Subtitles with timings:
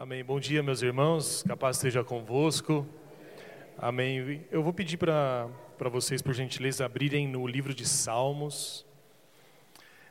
[0.00, 0.22] Amém.
[0.22, 1.42] Bom dia, meus irmãos.
[1.42, 2.86] Capaz esteja convosco.
[3.76, 4.46] Amém.
[4.48, 5.50] Eu vou pedir para
[5.90, 8.86] vocês, por gentileza, abrirem no livro de Salmos,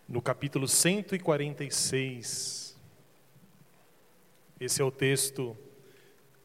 [0.06, 2.78] no capítulo 146.
[4.60, 5.58] Esse é o texto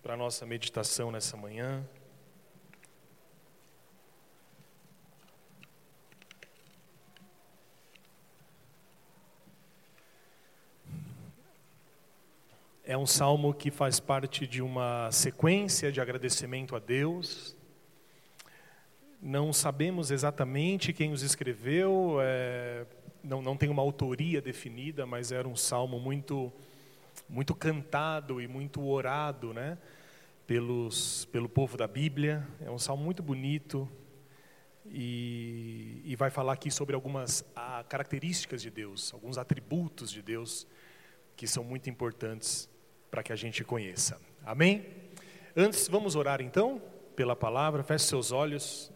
[0.01, 1.85] para a nossa meditação nessa manhã.
[12.93, 17.57] É um salmo que faz parte de uma sequência de agradecimento a Deus.
[19.19, 22.85] Não sabemos exatamente quem os escreveu, é,
[23.25, 26.53] não, não tem uma autoria definida, mas era um salmo muito,
[27.27, 29.79] muito cantado e muito orado né,
[30.47, 32.47] pelos, pelo povo da Bíblia.
[32.61, 33.89] É um salmo muito bonito
[34.85, 40.67] e, e vai falar aqui sobre algumas ah, características de Deus, alguns atributos de Deus
[41.35, 42.71] que são muito importantes
[43.13, 44.19] para que a gente conheça.
[44.43, 44.87] Amém?
[45.55, 46.81] Antes, vamos orar então
[47.15, 47.83] pela palavra.
[47.83, 48.91] Feche seus olhos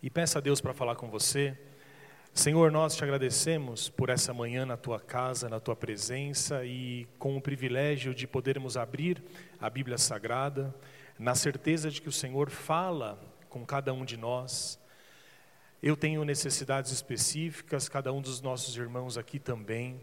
[0.00, 1.58] e peça a Deus para falar com você.
[2.32, 7.36] Senhor, nós te agradecemos por essa manhã na tua casa, na tua presença e com
[7.36, 9.20] o privilégio de podermos abrir
[9.60, 10.72] a Bíblia Sagrada,
[11.18, 14.78] na certeza de que o Senhor fala com cada um de nós.
[15.82, 20.00] Eu tenho necessidades específicas, cada um dos nossos irmãos aqui também.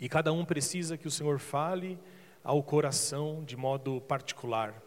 [0.00, 2.00] E cada um precisa que o Senhor fale
[2.42, 4.82] ao coração de modo particular.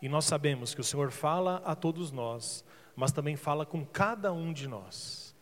[0.00, 2.64] E nós sabemos que o Senhor fala a todos nós,
[2.96, 5.36] mas também fala com cada um de nós.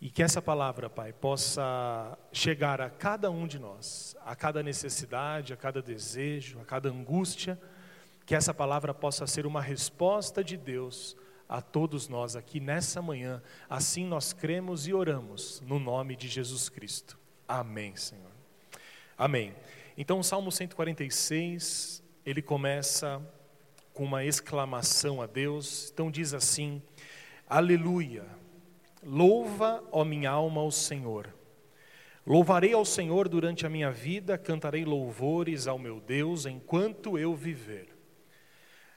[0.00, 5.52] E que essa palavra, Pai, possa chegar a cada um de nós, a cada necessidade,
[5.52, 7.60] a cada desejo, a cada angústia,
[8.26, 11.16] que essa palavra possa ser uma resposta de Deus
[11.48, 13.42] a todos nós aqui nessa manhã.
[13.68, 17.19] Assim nós cremos e oramos, no nome de Jesus Cristo.
[17.50, 18.30] Amém, Senhor.
[19.18, 19.52] Amém.
[19.98, 23.20] Então, o Salmo 146, ele começa
[23.92, 25.90] com uma exclamação a Deus.
[25.92, 26.80] Então, diz assim:
[27.48, 28.24] Aleluia,
[29.02, 31.34] louva, ó minha alma, ao Senhor.
[32.24, 37.88] Louvarei ao Senhor durante a minha vida, cantarei louvores ao meu Deus enquanto eu viver.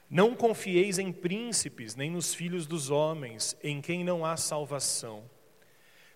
[0.08, 5.28] Não confieis em príncipes, nem nos filhos dos homens, em quem não há salvação.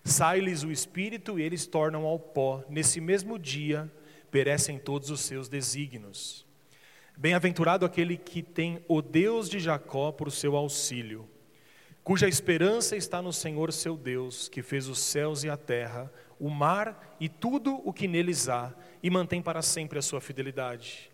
[0.03, 2.63] Sai-lhes o espírito e eles tornam ao pó.
[2.69, 3.91] Nesse mesmo dia
[4.31, 6.45] perecem todos os seus desígnios.
[7.17, 11.27] Bem-aventurado aquele que tem o Deus de Jacó por seu auxílio,
[12.01, 16.49] cuja esperança está no Senhor seu Deus, que fez os céus e a terra, o
[16.49, 18.73] mar e tudo o que neles há,
[19.03, 21.11] e mantém para sempre a sua fidelidade.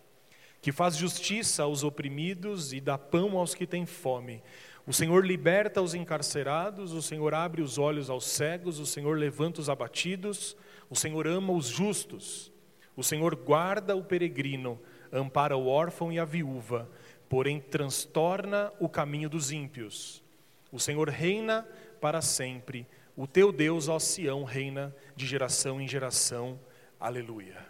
[0.61, 4.43] Que faz justiça aos oprimidos e dá pão aos que têm fome
[4.87, 9.59] o Senhor liberta os encarcerados, o Senhor abre os olhos aos cegos, o Senhor levanta
[9.59, 10.55] os abatidos,
[10.89, 12.51] o Senhor ama os justos,
[12.95, 14.79] o Senhor guarda o peregrino,
[15.11, 16.89] ampara o órfão e a viúva,
[17.27, 20.23] porém transtorna o caminho dos ímpios.
[20.71, 21.67] O Senhor reina
[21.99, 22.85] para sempre,
[23.15, 26.59] o teu Deus, ó Sião, reina de geração em geração.
[26.99, 27.65] Aleluia.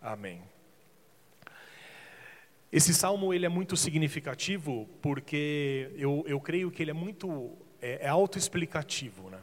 [0.00, 0.42] Amém.
[2.72, 8.06] Esse salmo ele é muito significativo porque eu, eu creio que ele é muito é,
[8.06, 9.40] é autoexplicativo, né?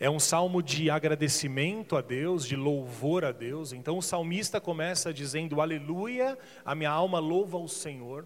[0.00, 3.72] É um salmo de agradecimento a Deus, de louvor a Deus.
[3.72, 8.24] Então o salmista começa dizendo: Aleluia, a minha alma louva o Senhor.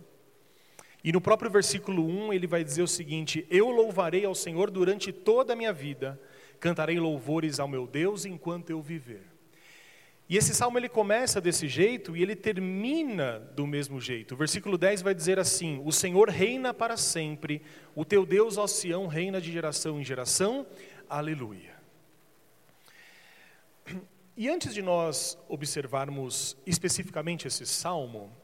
[1.02, 5.10] E no próprio versículo 1 ele vai dizer o seguinte: Eu louvarei ao Senhor durante
[5.10, 6.20] toda a minha vida,
[6.60, 9.31] cantarei louvores ao meu Deus enquanto eu viver.
[10.32, 14.32] E esse salmo ele começa desse jeito e ele termina do mesmo jeito.
[14.32, 17.60] O versículo 10 vai dizer assim: O Senhor reina para sempre,
[17.94, 20.66] o teu Deus, ó Sião, reina de geração em geração.
[21.06, 21.76] Aleluia.
[24.34, 28.34] E antes de nós observarmos especificamente esse salmo,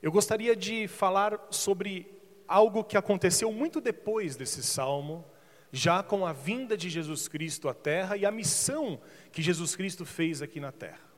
[0.00, 2.06] eu gostaria de falar sobre
[2.48, 5.22] algo que aconteceu muito depois desse salmo,
[5.70, 8.98] já com a vinda de Jesus Cristo à terra e a missão
[9.30, 11.12] que Jesus Cristo fez aqui na terra.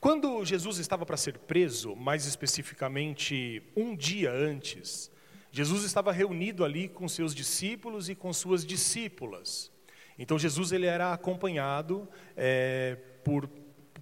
[0.00, 5.10] Quando Jesus estava para ser preso, mais especificamente um dia antes,
[5.50, 9.72] Jesus estava reunido ali com seus discípulos e com suas discípulas.
[10.18, 13.48] Então Jesus ele era acompanhado é, por,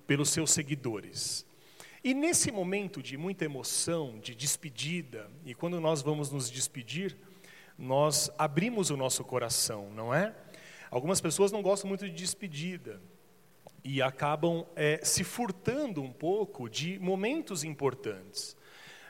[0.07, 1.47] pelos seus seguidores.
[2.03, 7.17] E nesse momento de muita emoção, de despedida, e quando nós vamos nos despedir,
[7.79, 10.35] nós abrimos o nosso coração, não é?
[10.91, 13.01] Algumas pessoas não gostam muito de despedida
[13.85, 18.57] e acabam é, se furtando um pouco de momentos importantes.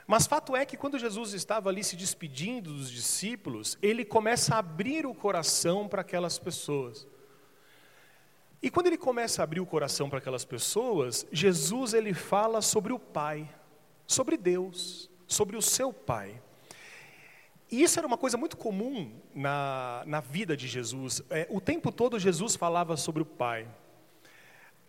[0.05, 4.59] Mas fato é que quando Jesus estava ali se despedindo dos discípulos, ele começa a
[4.59, 7.07] abrir o coração para aquelas pessoas.
[8.61, 12.93] E quando ele começa a abrir o coração para aquelas pessoas, Jesus ele fala sobre
[12.93, 13.49] o Pai,
[14.05, 16.39] sobre Deus, sobre o seu Pai.
[17.71, 21.23] E isso era uma coisa muito comum na, na vida de Jesus.
[21.29, 23.67] É, o tempo todo Jesus falava sobre o Pai.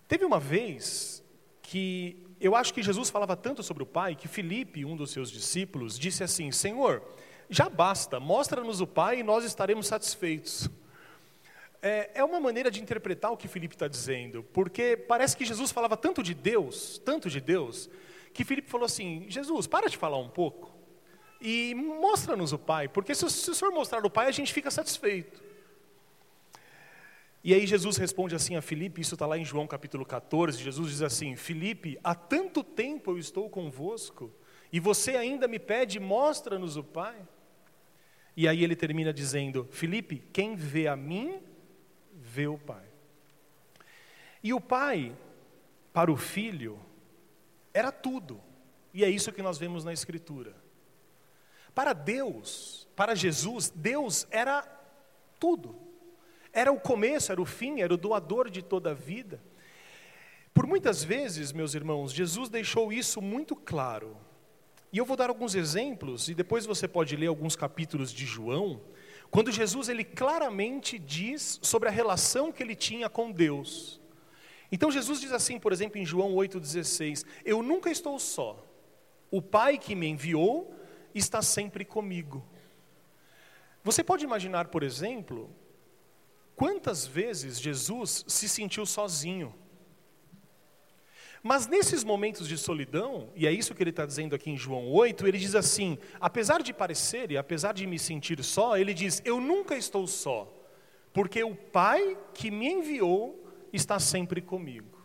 [0.08, 1.22] Teve uma vez
[1.62, 5.30] que eu acho que Jesus falava tanto sobre o Pai que Felipe, um dos seus
[5.30, 7.02] discípulos, disse assim: Senhor,
[7.50, 10.68] já basta, mostra-nos o Pai e nós estaremos satisfeitos.
[11.82, 15.70] É, é uma maneira de interpretar o que Felipe está dizendo, porque parece que Jesus
[15.70, 17.88] falava tanto de Deus, tanto de Deus,
[18.32, 20.76] que Felipe falou assim: Jesus, para de falar um pouco
[21.40, 24.70] e mostra-nos o Pai, porque se, se o Senhor mostrar o Pai, a gente fica
[24.70, 25.45] satisfeito.
[27.46, 30.90] E aí Jesus responde assim a Filipe, isso está lá em João capítulo 14, Jesus
[30.90, 34.34] diz assim, Filipe, há tanto tempo eu estou convosco,
[34.72, 37.16] e você ainda me pede, mostra-nos o Pai.
[38.37, 41.40] E aí ele termina dizendo, Filipe, quem vê a mim,
[42.12, 42.82] vê o Pai.
[44.42, 45.16] E o Pai,
[45.92, 46.81] para o Filho,
[47.72, 48.42] era tudo,
[48.92, 50.52] e é isso que nós vemos na Escritura.
[51.72, 54.62] Para Deus, para Jesus, Deus era
[55.38, 55.85] tudo.
[56.56, 59.42] Era o começo, era o fim, era o doador de toda a vida.
[60.54, 64.16] Por muitas vezes, meus irmãos, Jesus deixou isso muito claro.
[64.90, 68.80] E eu vou dar alguns exemplos, e depois você pode ler alguns capítulos de João,
[69.30, 74.00] quando Jesus ele claramente diz sobre a relação que ele tinha com Deus.
[74.72, 78.64] Então Jesus diz assim, por exemplo, em João 8,16: Eu nunca estou só,
[79.30, 80.74] o Pai que me enviou
[81.14, 82.42] está sempre comigo.
[83.84, 85.54] Você pode imaginar, por exemplo,
[86.56, 89.54] Quantas vezes Jesus se sentiu sozinho?
[91.42, 94.90] Mas nesses momentos de solidão, e é isso que ele está dizendo aqui em João
[94.90, 99.22] 8, ele diz assim: apesar de parecer e apesar de me sentir só, ele diz:
[99.24, 100.52] eu nunca estou só,
[101.12, 104.96] porque o Pai que me enviou está sempre comigo.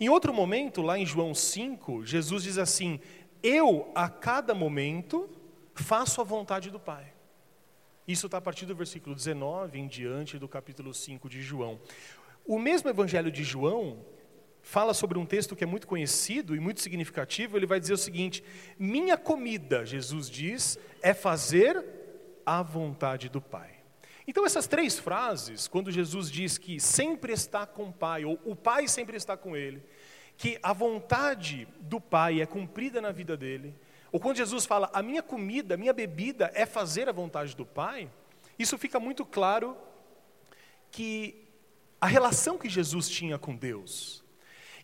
[0.00, 2.98] Em outro momento, lá em João 5, Jesus diz assim:
[3.42, 5.28] eu a cada momento
[5.74, 7.11] faço a vontade do Pai.
[8.06, 11.80] Isso está a partir do versículo 19 em diante do capítulo 5 de João.
[12.44, 14.04] O mesmo evangelho de João
[14.60, 17.56] fala sobre um texto que é muito conhecido e muito significativo.
[17.56, 18.42] Ele vai dizer o seguinte:
[18.76, 21.84] Minha comida, Jesus diz, é fazer
[22.44, 23.70] a vontade do Pai.
[24.26, 28.54] Então, essas três frases, quando Jesus diz que sempre está com o Pai, ou o
[28.54, 29.82] Pai sempre está com ele,
[30.36, 33.74] que a vontade do Pai é cumprida na vida dele,
[34.12, 37.64] ou quando Jesus fala, a minha comida, a minha bebida é fazer a vontade do
[37.64, 38.10] Pai,
[38.58, 39.74] isso fica muito claro
[40.90, 41.48] que
[41.98, 44.22] a relação que Jesus tinha com Deus.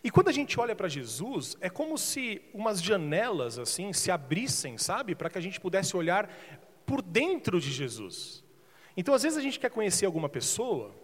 [0.03, 4.77] E quando a gente olha para Jesus, é como se umas janelas assim se abrissem,
[4.77, 6.27] sabe, para que a gente pudesse olhar
[6.85, 8.43] por dentro de Jesus.
[8.97, 10.95] Então, às vezes a gente quer conhecer alguma pessoa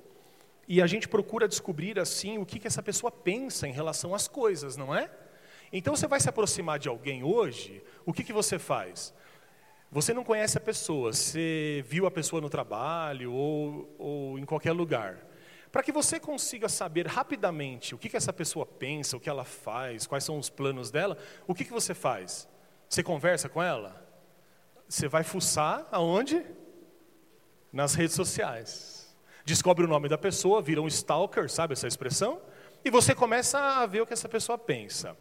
[0.68, 4.28] e a gente procura descobrir assim o que, que essa pessoa pensa em relação às
[4.28, 5.12] coisas, não é?
[5.72, 9.14] Então você vai se aproximar de alguém hoje, o que, que você faz?
[9.92, 14.72] Você não conhece a pessoa, você viu a pessoa no trabalho ou, ou em qualquer
[14.72, 15.26] lugar.
[15.72, 19.44] Para que você consiga saber rapidamente o que, que essa pessoa pensa, o que ela
[19.44, 21.18] faz, quais são os planos dela,
[21.48, 22.48] o que, que você faz?
[22.88, 24.06] Você conversa com ela?
[24.88, 26.46] Você vai fuçar aonde?
[27.74, 29.14] Nas redes sociais.
[29.44, 32.42] Descobre o nome da pessoa, vira um stalker, sabe essa expressão?
[32.84, 35.18] E você começa a ver o que essa pessoa pensa.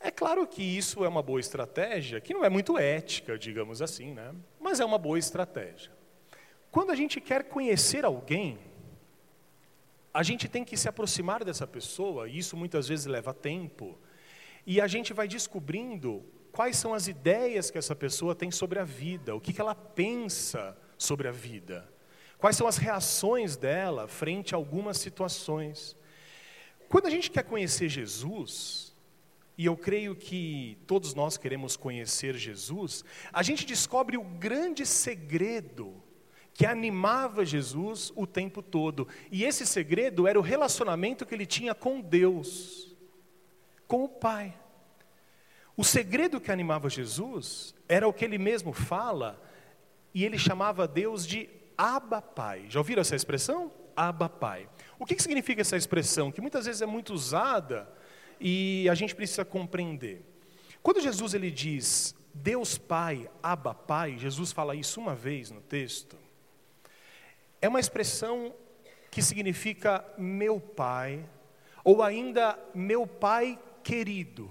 [0.00, 4.14] É claro que isso é uma boa estratégia, que não é muito ética, digamos assim,
[4.14, 4.32] né?
[4.60, 5.90] mas é uma boa estratégia.
[6.70, 8.58] Quando a gente quer conhecer alguém,
[10.12, 13.98] a gente tem que se aproximar dessa pessoa, e isso muitas vezes leva tempo,
[14.66, 18.84] e a gente vai descobrindo quais são as ideias que essa pessoa tem sobre a
[18.84, 21.88] vida, o que, que ela pensa sobre a vida,
[22.38, 25.96] quais são as reações dela frente a algumas situações.
[26.88, 28.87] Quando a gente quer conhecer Jesus,
[29.58, 36.00] e eu creio que todos nós queremos conhecer Jesus, a gente descobre o grande segredo
[36.54, 39.08] que animava Jesus o tempo todo.
[39.32, 42.96] E esse segredo era o relacionamento que ele tinha com Deus,
[43.88, 44.56] com o Pai.
[45.76, 49.42] O segredo que animava Jesus era o que ele mesmo fala,
[50.14, 52.66] e ele chamava Deus de Abba Pai.
[52.68, 53.72] Já ouviram essa expressão?
[53.96, 54.68] Abba Pai.
[55.00, 56.30] O que significa essa expressão?
[56.30, 57.88] Que muitas vezes é muito usada
[58.40, 60.24] e a gente precisa compreender.
[60.82, 66.16] Quando Jesus ele diz Deus Pai, Abba Pai, Jesus fala isso uma vez no texto.
[67.60, 68.54] É uma expressão
[69.10, 71.28] que significa meu Pai,
[71.82, 74.50] ou ainda meu Pai querido.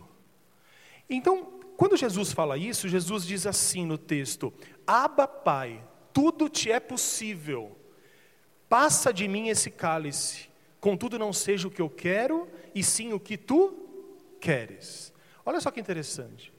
[1.09, 4.53] Então, quando Jesus fala isso, Jesus diz assim no texto:
[4.85, 7.77] Abba Pai, tudo te é possível.
[8.67, 10.49] Passa de mim esse cálice,
[10.79, 13.87] Contudo, não seja o que eu quero, e sim o que tu
[14.39, 15.13] queres.
[15.45, 16.53] Olha só que interessante.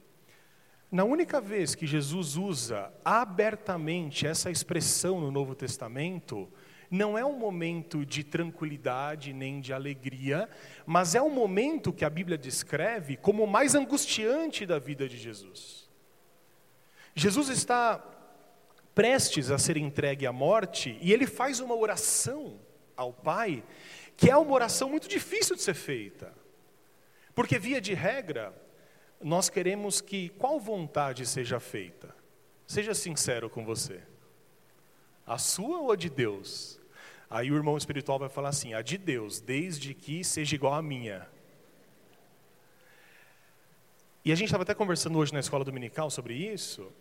[0.90, 6.48] Na única vez que Jesus usa abertamente essa expressão no Novo Testamento,
[6.90, 10.48] não é um momento de tranquilidade nem de alegria,
[10.86, 15.18] mas é um momento que a Bíblia descreve como o mais angustiante da vida de
[15.18, 15.88] Jesus.
[17.14, 18.02] Jesus está
[18.94, 22.58] prestes a ser entregue à morte e ele faz uma oração
[22.96, 23.62] ao Pai,
[24.18, 26.34] que é uma oração muito difícil de ser feita.
[27.36, 28.52] Porque, via de regra,
[29.22, 32.12] nós queremos que qual vontade seja feita?
[32.66, 34.02] Seja sincero com você.
[35.24, 36.80] A sua ou a de Deus?
[37.30, 40.82] Aí o irmão espiritual vai falar assim: a de Deus, desde que seja igual à
[40.82, 41.24] minha.
[44.24, 46.92] E a gente estava até conversando hoje na escola dominical sobre isso.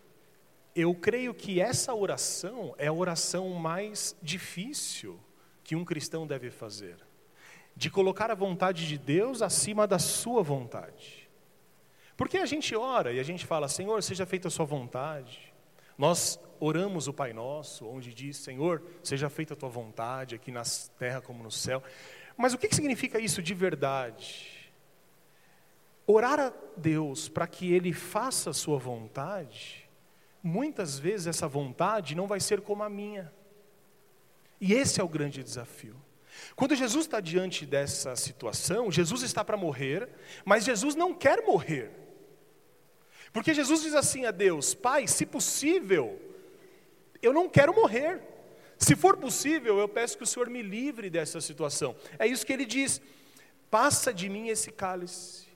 [0.76, 5.20] Eu creio que essa oração é a oração mais difícil
[5.64, 6.96] que um cristão deve fazer,
[7.78, 11.30] de colocar a vontade de Deus acima da sua vontade.
[12.18, 15.54] Porque a gente ora e a gente fala, Senhor, seja feita a sua vontade.
[15.96, 20.64] Nós oramos o Pai Nosso, onde diz, Senhor, seja feita a tua vontade, aqui na
[20.98, 21.84] terra como no céu.
[22.36, 24.72] Mas o que significa isso de verdade?
[26.08, 29.88] Orar a Deus para que Ele faça a sua vontade,
[30.42, 33.32] muitas vezes essa vontade não vai ser como a minha.
[34.60, 36.07] E esse é o grande desafio.
[36.56, 40.10] Quando Jesus está diante dessa situação, Jesus está para morrer,
[40.46, 41.92] mas Jesus não quer morrer.
[43.32, 46.20] Porque Jesus diz assim a Deus: Pai, se possível,
[47.22, 48.22] eu não quero morrer.
[48.78, 51.96] Se for possível, eu peço que o Senhor me livre dessa situação.
[52.20, 53.02] É isso que ele diz:
[53.70, 55.48] passa de mim esse cálice.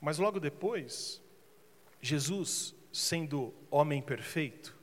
[0.00, 1.22] Mas logo depois,
[2.00, 4.76] Jesus, sendo homem perfeito,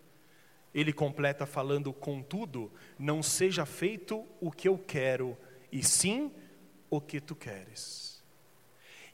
[0.73, 5.37] ele completa falando: contudo, não seja feito o que eu quero,
[5.71, 6.31] e sim
[6.89, 8.21] o que tu queres.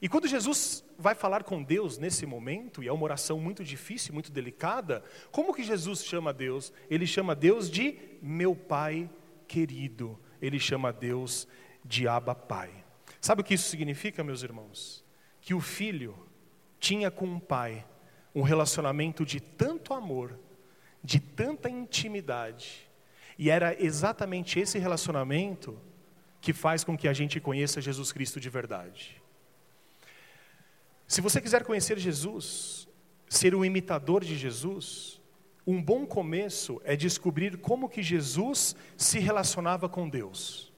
[0.00, 4.14] E quando Jesus vai falar com Deus nesse momento, e é uma oração muito difícil,
[4.14, 6.72] muito delicada, como que Jesus chama Deus?
[6.88, 9.10] Ele chama Deus de meu Pai
[9.48, 11.48] querido, ele chama Deus
[11.84, 12.70] de Abba Pai.
[13.20, 15.04] Sabe o que isso significa, meus irmãos?
[15.40, 16.14] Que o filho
[16.78, 17.84] tinha com o pai
[18.34, 20.38] um relacionamento de tanto amor,
[21.02, 22.88] de tanta intimidade,
[23.38, 25.78] e era exatamente esse relacionamento
[26.40, 29.22] que faz com que a gente conheça Jesus Cristo de verdade.
[31.06, 32.88] Se você quiser conhecer Jesus,
[33.28, 35.20] ser um imitador de Jesus,
[35.66, 40.72] um bom começo é descobrir como que Jesus se relacionava com Deus.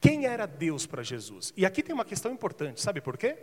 [0.00, 1.52] Quem era Deus para Jesus?
[1.56, 3.36] E aqui tem uma questão importante, sabe por quê?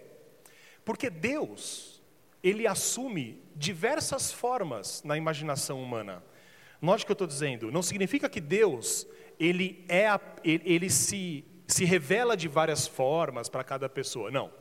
[0.84, 2.01] Porque Deus,
[2.44, 6.24] ele assume diversas formas na imaginação humana.
[6.82, 9.08] Note o que eu estou dizendo, não significa que Deus,
[9.40, 14.52] ele, é a, ele, ele se, se revela de várias formas para cada pessoa, não.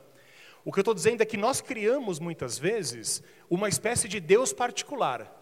[0.62, 4.52] O que eu estou dizendo é que nós criamos muitas vezes uma espécie de Deus
[4.52, 5.36] particular.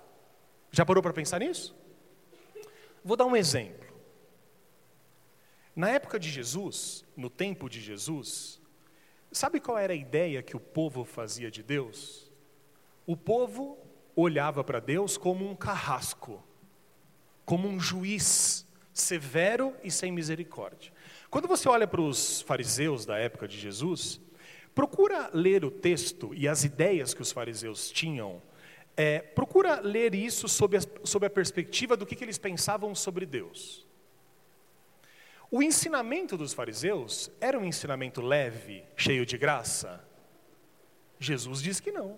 [0.70, 1.76] Já parou para pensar nisso?
[3.02, 3.88] Vou dar um exemplo.
[5.74, 8.60] Na época de Jesus, no tempo de Jesus,
[9.32, 12.27] sabe qual era a ideia que o povo fazia de Deus?
[13.08, 13.76] O povo
[14.14, 16.44] olhava para Deus como um carrasco,
[17.44, 20.92] como um juiz severo e sem misericórdia.
[21.30, 24.20] Quando você olha para os fariseus da época de Jesus,
[24.78, 28.40] Procura ler o texto e as ideias que os fariseus tinham.
[28.96, 33.26] É, procura ler isso sob a, sob a perspectiva do que, que eles pensavam sobre
[33.26, 33.84] Deus.
[35.50, 40.00] O ensinamento dos fariseus era um ensinamento leve, cheio de graça?
[41.18, 42.16] Jesus diz que não.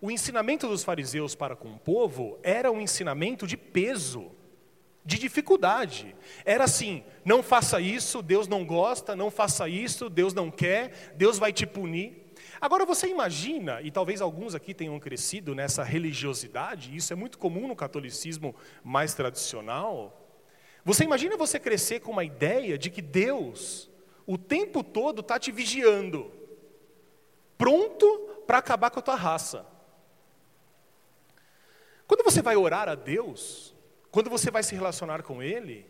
[0.00, 4.30] O ensinamento dos fariseus para com o povo era um ensinamento de peso
[5.08, 6.14] de dificuldade.
[6.44, 11.38] Era assim: não faça isso, Deus não gosta, não faça isso, Deus não quer, Deus
[11.38, 12.26] vai te punir.
[12.60, 17.66] Agora você imagina, e talvez alguns aqui tenham crescido nessa religiosidade, isso é muito comum
[17.66, 20.28] no catolicismo mais tradicional.
[20.84, 23.90] Você imagina você crescer com uma ideia de que Deus,
[24.26, 26.30] o tempo todo, está te vigiando,
[27.56, 28.06] pronto
[28.46, 29.77] para acabar com a tua raça.
[32.08, 33.74] Quando você vai orar a Deus,
[34.10, 35.86] quando você vai se relacionar com Ele,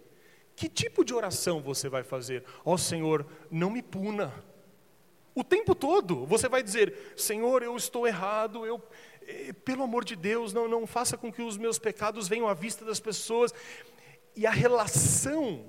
[0.56, 2.44] que tipo de oração você vai fazer?
[2.64, 4.34] Ó oh, Senhor, não me puna.
[5.32, 8.82] O tempo todo você vai dizer: Senhor, eu estou errado, eu,
[9.22, 12.54] eh, pelo amor de Deus, não, não faça com que os meus pecados venham à
[12.54, 13.54] vista das pessoas.
[14.34, 15.64] E a relação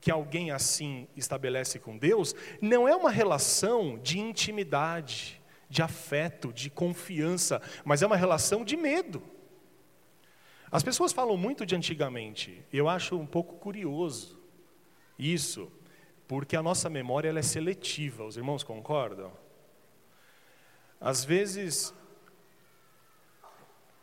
[0.00, 6.70] que alguém assim estabelece com Deus não é uma relação de intimidade, de afeto, de
[6.70, 9.20] confiança, mas é uma relação de medo.
[10.70, 14.38] As pessoas falam muito de antigamente, eu acho um pouco curioso
[15.18, 15.72] isso
[16.28, 18.24] porque a nossa memória ela é seletiva.
[18.24, 19.32] Os irmãos concordam?
[21.00, 21.94] Às vezes,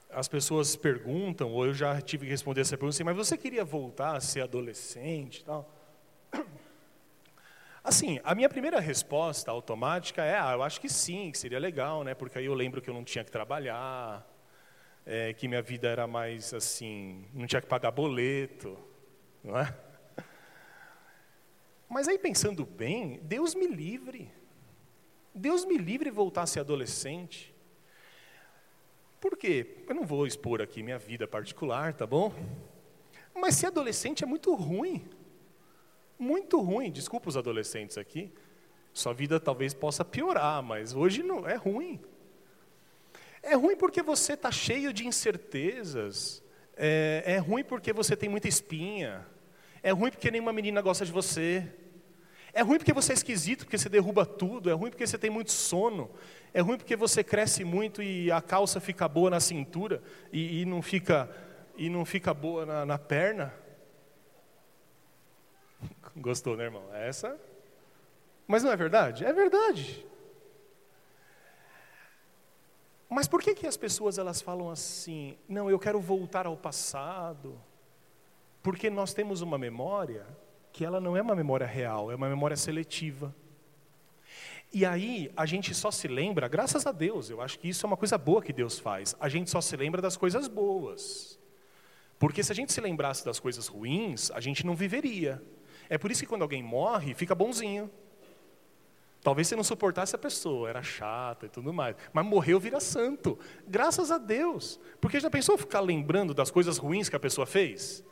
[0.09, 3.63] as pessoas perguntam, ou eu já tive que responder essa pergunta assim, mas você queria
[3.63, 5.71] voltar a ser adolescente tal?
[7.83, 12.03] Assim, a minha primeira resposta automática é, ah, eu acho que sim, que seria legal,
[12.03, 12.15] né?
[12.15, 14.27] Porque aí eu lembro que eu não tinha que trabalhar,
[15.05, 18.77] é, que minha vida era mais assim, não tinha que pagar boleto,
[19.43, 19.73] não é?
[21.87, 24.31] Mas aí pensando bem, Deus me livre.
[25.33, 27.53] Deus me livre voltar a ser adolescente.
[29.21, 29.83] Por quê?
[29.87, 32.33] Eu não vou expor aqui minha vida particular, tá bom?
[33.33, 35.07] Mas ser adolescente é muito ruim.
[36.17, 38.31] Muito ruim, desculpa os adolescentes aqui.
[38.93, 41.99] Sua vida talvez possa piorar, mas hoje não é ruim.
[43.45, 46.43] É ruim porque você está cheio de incertezas.
[46.75, 49.23] É, é ruim porque você tem muita espinha.
[49.83, 51.71] É ruim porque nenhuma menina gosta de você.
[52.51, 54.67] É ruim porque você é esquisito, porque você derruba tudo.
[54.67, 56.09] É ruim porque você tem muito sono.
[56.55, 60.01] É ruim porque você cresce muito e a calça fica boa na cintura
[60.33, 61.29] e, e não fica
[61.77, 63.53] e não fica boa na, na perna.
[66.17, 66.83] Gostou, né, irmão?
[66.93, 67.39] É essa.
[68.47, 69.23] Mas não é verdade?
[69.23, 70.03] É verdade.
[73.15, 75.37] Mas por que, que as pessoas elas falam assim?
[75.47, 77.57] Não, eu quero voltar ao passado.
[78.61, 80.27] Porque nós temos uma memória
[80.73, 83.33] que ela não é uma memória real, é uma memória seletiva.
[84.73, 87.87] E aí a gente só se lembra, graças a Deus, eu acho que isso é
[87.87, 89.15] uma coisa boa que Deus faz.
[89.17, 91.39] A gente só se lembra das coisas boas.
[92.19, 95.41] Porque se a gente se lembrasse das coisas ruins, a gente não viveria.
[95.89, 97.89] É por isso que quando alguém morre, fica bonzinho.
[99.25, 101.95] Talvez você não suportasse a pessoa, era chata e tudo mais.
[102.13, 103.39] Mas morreu, vira santo.
[103.67, 104.79] Graças a Deus.
[105.01, 108.05] Porque já pensou ficar lembrando das coisas ruins que a pessoa fez?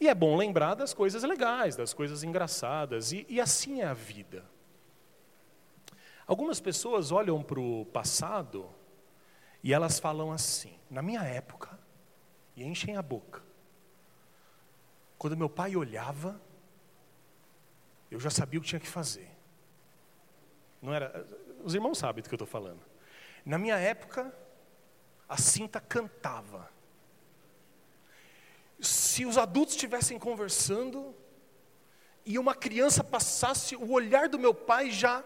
[0.00, 3.12] E é bom lembrar das coisas legais, das coisas engraçadas.
[3.12, 4.46] E, e assim é a vida.
[6.26, 8.66] Algumas pessoas olham para o passado
[9.62, 11.78] e elas falam assim: na minha época,
[12.56, 13.42] e enchem a boca.
[15.18, 16.40] Quando meu pai olhava,
[18.10, 19.35] eu já sabia o que tinha que fazer.
[20.80, 21.26] Não era,
[21.62, 22.80] os irmãos sabem do que eu estou falando.
[23.44, 24.32] Na minha época,
[25.28, 26.68] a cinta cantava.
[28.80, 31.14] Se os adultos estivessem conversando
[32.24, 35.24] e uma criança passasse, o olhar do meu pai já.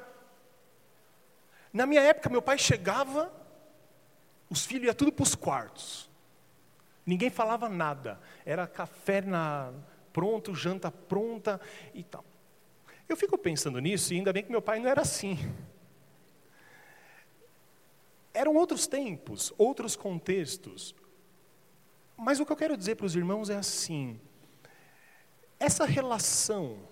[1.73, 3.33] Na minha época, meu pai chegava,
[4.49, 6.11] os filhos iam tudo para os quartos.
[7.07, 8.21] Ninguém falava nada.
[8.45, 9.73] Era café na,
[10.13, 11.61] pronto, janta pronta
[11.95, 12.25] e tal.
[13.11, 15.37] Eu fico pensando nisso e ainda bem que meu pai não era assim.
[18.33, 20.95] Eram outros tempos, outros contextos.
[22.17, 24.21] Mas o que eu quero dizer para os irmãos é assim:
[25.59, 26.89] essa relação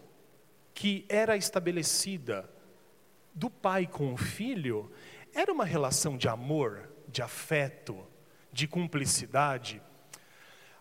[0.74, 2.50] que era estabelecida
[3.33, 4.90] do pai com o filho
[5.33, 8.04] era uma relação de amor, de afeto,
[8.52, 9.81] de cumplicidade,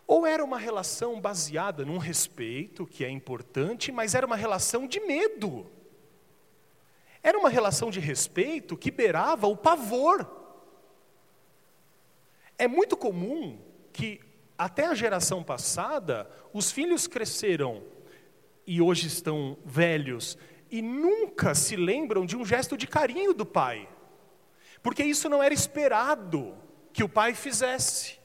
[0.07, 5.01] ou era uma relação baseada num respeito, que é importante, mas era uma relação de
[5.01, 5.69] medo.
[7.21, 10.25] Era uma relação de respeito que beirava o pavor.
[12.57, 13.59] É muito comum
[13.91, 14.21] que,
[14.57, 17.83] até a geração passada, os filhos cresceram
[18.65, 20.37] e hoje estão velhos
[20.71, 23.87] e nunca se lembram de um gesto de carinho do pai,
[24.81, 26.57] porque isso não era esperado
[26.93, 28.19] que o pai fizesse.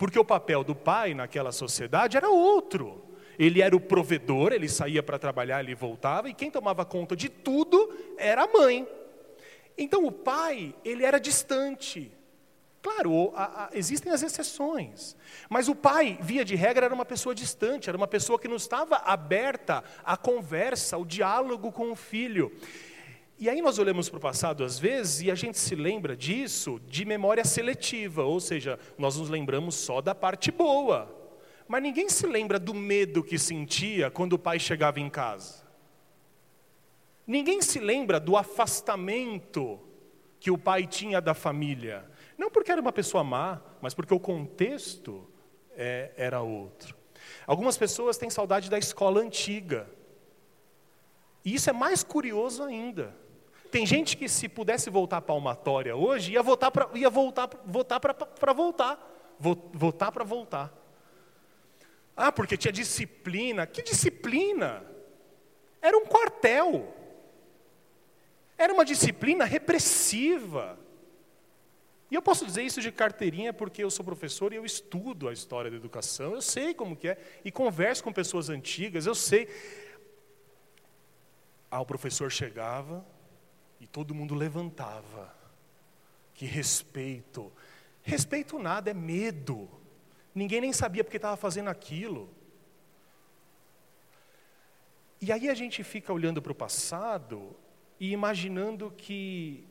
[0.00, 3.04] Porque o papel do pai naquela sociedade era outro.
[3.38, 7.28] Ele era o provedor, ele saía para trabalhar, ele voltava, e quem tomava conta de
[7.28, 8.88] tudo era a mãe.
[9.76, 12.10] Então o pai, ele era distante.
[12.80, 15.14] Claro, a, a, existem as exceções,
[15.50, 18.56] mas o pai, via de regra, era uma pessoa distante, era uma pessoa que não
[18.56, 22.50] estava aberta à conversa, ao diálogo com o filho.
[23.40, 26.78] E aí nós olhamos para o passado às vezes e a gente se lembra disso
[26.86, 31.10] de memória seletiva, ou seja, nós nos lembramos só da parte boa.
[31.66, 35.66] Mas ninguém se lembra do medo que sentia quando o pai chegava em casa.
[37.26, 39.80] Ninguém se lembra do afastamento
[40.38, 42.04] que o pai tinha da família.
[42.36, 45.26] Não porque era uma pessoa má, mas porque o contexto
[45.74, 46.94] é, era outro.
[47.46, 49.88] Algumas pessoas têm saudade da escola antiga.
[51.42, 53.18] E isso é mais curioso ainda.
[53.70, 58.00] Tem gente que se pudesse voltar a palmatória hoje, ia votar para ia voltar, votar
[58.00, 59.06] para voltar.
[59.38, 60.74] Votar para voltar.
[62.16, 63.66] Ah, porque tinha disciplina.
[63.66, 64.84] Que disciplina?
[65.80, 66.94] Era um quartel.
[68.58, 70.78] Era uma disciplina repressiva.
[72.10, 75.32] E eu posso dizer isso de carteirinha porque eu sou professor e eu estudo a
[75.32, 79.48] história da educação, eu sei como que é, e converso com pessoas antigas, eu sei.
[81.70, 83.06] Ah, o professor chegava
[83.80, 85.34] e todo mundo levantava.
[86.34, 87.50] Que respeito.
[88.02, 89.68] Respeito nada, é medo.
[90.34, 92.30] Ninguém nem sabia porque estava fazendo aquilo.
[95.20, 97.54] E aí a gente fica olhando para o passado
[97.98, 99.68] e imaginando que,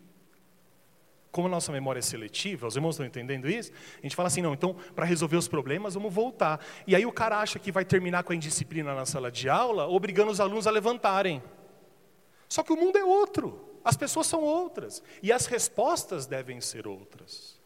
[1.31, 3.71] como a nossa memória é seletiva, os irmãos estão entendendo isso?
[3.97, 6.63] A gente fala assim, não, então, para resolver os problemas, vamos voltar.
[6.85, 9.87] E aí o cara acha que vai terminar com a indisciplina na sala de aula,
[9.87, 11.41] obrigando os alunos a levantarem.
[12.47, 16.87] Só que o mundo é outro, as pessoas são outras, e as respostas devem ser
[16.87, 17.59] outras.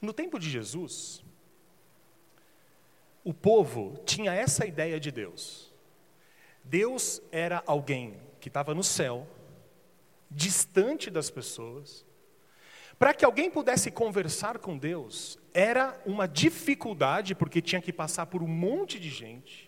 [0.00, 1.20] No tempo de Jesus,
[3.24, 5.74] o povo tinha essa ideia de Deus.
[6.62, 9.26] Deus era alguém que estava no céu,
[10.30, 12.06] distante das pessoas.
[12.96, 18.44] Para que alguém pudesse conversar com Deus, era uma dificuldade, porque tinha que passar por
[18.44, 19.67] um monte de gente,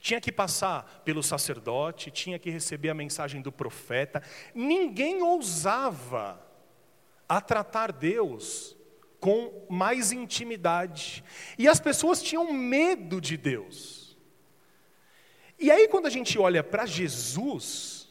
[0.00, 4.22] tinha que passar pelo sacerdote, tinha que receber a mensagem do profeta.
[4.54, 6.44] Ninguém ousava
[7.28, 8.76] a tratar Deus
[9.20, 11.22] com mais intimidade.
[11.58, 14.16] E as pessoas tinham medo de Deus.
[15.58, 18.08] E aí, quando a gente olha para Jesus,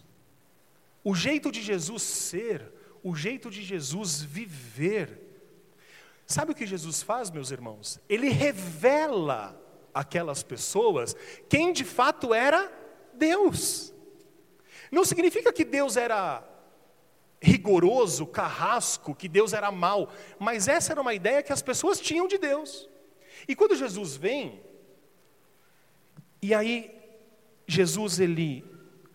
[1.04, 2.72] o jeito de Jesus ser,
[3.04, 5.20] o jeito de Jesus viver,
[6.28, 8.00] sabe o que Jesus faz, meus irmãos?
[8.08, 9.60] Ele revela
[10.00, 11.16] aquelas pessoas
[11.48, 12.72] quem de fato era
[13.14, 13.94] Deus.
[14.92, 16.44] Não significa que Deus era
[17.42, 22.28] rigoroso, carrasco, que Deus era mal, mas essa era uma ideia que as pessoas tinham
[22.28, 22.90] de Deus.
[23.48, 24.62] E quando Jesus vem,
[26.42, 26.96] e aí
[27.68, 28.66] Jesus ele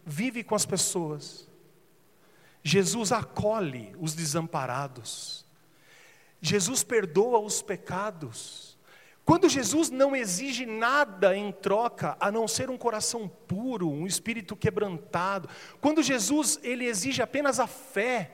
[0.04, 1.48] vive com as pessoas,
[2.62, 5.44] Jesus acolhe os desamparados,
[6.40, 8.73] Jesus perdoa os pecados,
[9.24, 14.54] quando Jesus não exige nada em troca, a não ser um coração puro, um espírito
[14.54, 15.48] quebrantado,
[15.80, 18.32] quando Jesus ele exige apenas a fé,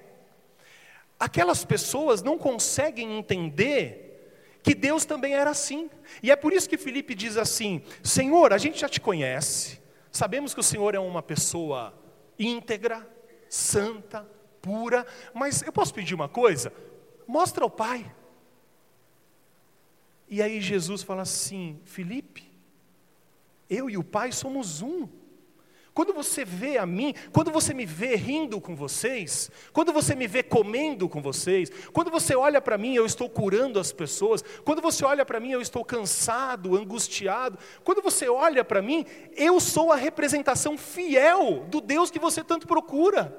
[1.18, 5.88] aquelas pessoas não conseguem entender que Deus também era assim.
[6.22, 10.52] E é por isso que Felipe diz assim: Senhor, a gente já te conhece, sabemos
[10.52, 11.94] que o Senhor é uma pessoa
[12.36, 13.08] íntegra,
[13.48, 14.26] santa,
[14.60, 16.72] pura, mas eu posso pedir uma coisa?
[17.28, 18.12] Mostra ao Pai.
[20.30, 22.48] E aí Jesus fala assim: Felipe,
[23.68, 25.08] eu e o Pai somos um.
[25.92, 30.28] Quando você vê a mim, quando você me vê rindo com vocês, quando você me
[30.28, 34.80] vê comendo com vocês, quando você olha para mim, eu estou curando as pessoas, quando
[34.80, 39.04] você olha para mim, eu estou cansado, angustiado, quando você olha para mim,
[39.36, 43.36] eu sou a representação fiel do Deus que você tanto procura.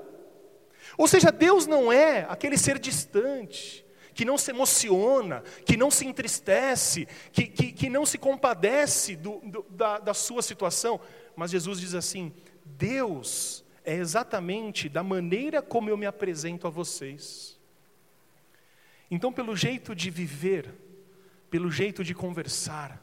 [0.97, 6.05] Ou seja, Deus não é aquele ser distante, que não se emociona, que não se
[6.05, 10.99] entristece, que, que, que não se compadece do, do, da, da sua situação.
[11.35, 12.33] Mas Jesus diz assim:
[12.65, 17.59] Deus é exatamente da maneira como eu me apresento a vocês.
[19.09, 20.73] Então, pelo jeito de viver,
[21.49, 23.01] pelo jeito de conversar,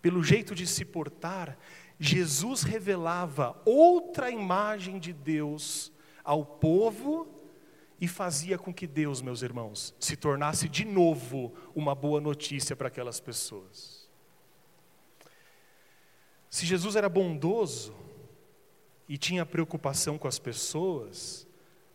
[0.00, 1.58] pelo jeito de se portar,
[1.98, 5.92] Jesus revelava outra imagem de Deus
[6.22, 7.26] ao povo
[8.04, 12.88] e fazia com que Deus, meus irmãos, se tornasse de novo uma boa notícia para
[12.88, 14.06] aquelas pessoas.
[16.50, 17.96] Se Jesus era bondoso
[19.08, 21.46] e tinha preocupação com as pessoas,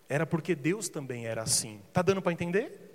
[0.10, 1.80] era porque Deus também era assim.
[1.89, 2.89] Está dando para entender?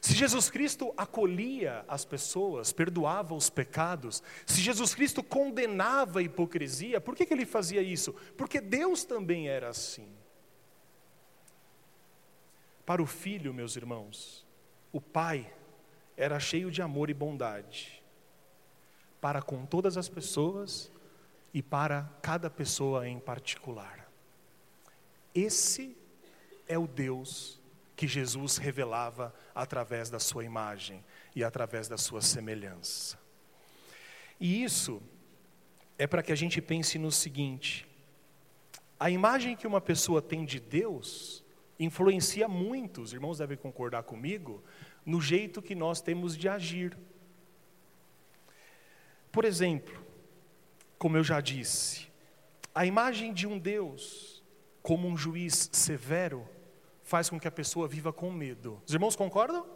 [0.00, 6.98] Se Jesus Cristo acolhia as pessoas, perdoava os pecados, se Jesus Cristo condenava a hipocrisia,
[6.98, 8.14] por que, que ele fazia isso?
[8.38, 10.08] Porque Deus também era assim.
[12.88, 14.46] Para o filho, meus irmãos,
[14.90, 15.52] o pai
[16.16, 18.02] era cheio de amor e bondade,
[19.20, 20.90] para com todas as pessoas
[21.52, 24.10] e para cada pessoa em particular.
[25.34, 25.94] Esse
[26.66, 27.60] é o Deus
[27.94, 31.04] que Jesus revelava através da sua imagem
[31.36, 33.18] e através da sua semelhança.
[34.40, 35.02] E isso
[35.98, 37.86] é para que a gente pense no seguinte:
[38.98, 41.46] a imagem que uma pessoa tem de Deus
[41.78, 44.62] influencia muito, os irmãos devem concordar comigo,
[45.04, 46.96] no jeito que nós temos de agir.
[49.30, 50.04] Por exemplo,
[50.98, 52.08] como eu já disse,
[52.74, 54.42] a imagem de um Deus
[54.82, 56.48] como um juiz severo
[57.02, 58.82] faz com que a pessoa viva com medo.
[58.86, 59.66] Os irmãos concordam?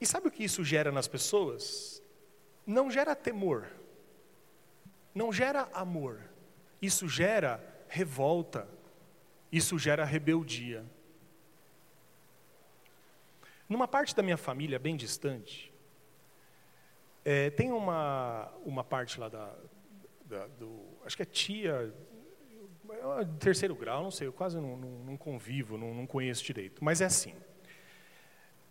[0.00, 2.02] E sabe o que isso gera nas pessoas?
[2.66, 3.66] Não gera temor,
[5.14, 6.20] não gera amor,
[6.80, 8.68] isso gera revolta,
[9.50, 10.84] isso gera rebeldia.
[13.68, 15.72] Numa parte da minha família bem distante,
[17.24, 19.54] é, tem uma, uma parte lá da,
[20.24, 21.94] da, do, acho que é tia,
[22.90, 26.82] é terceiro grau, não sei, eu quase não, não, não convivo, não, não conheço direito,
[26.82, 27.34] mas é assim.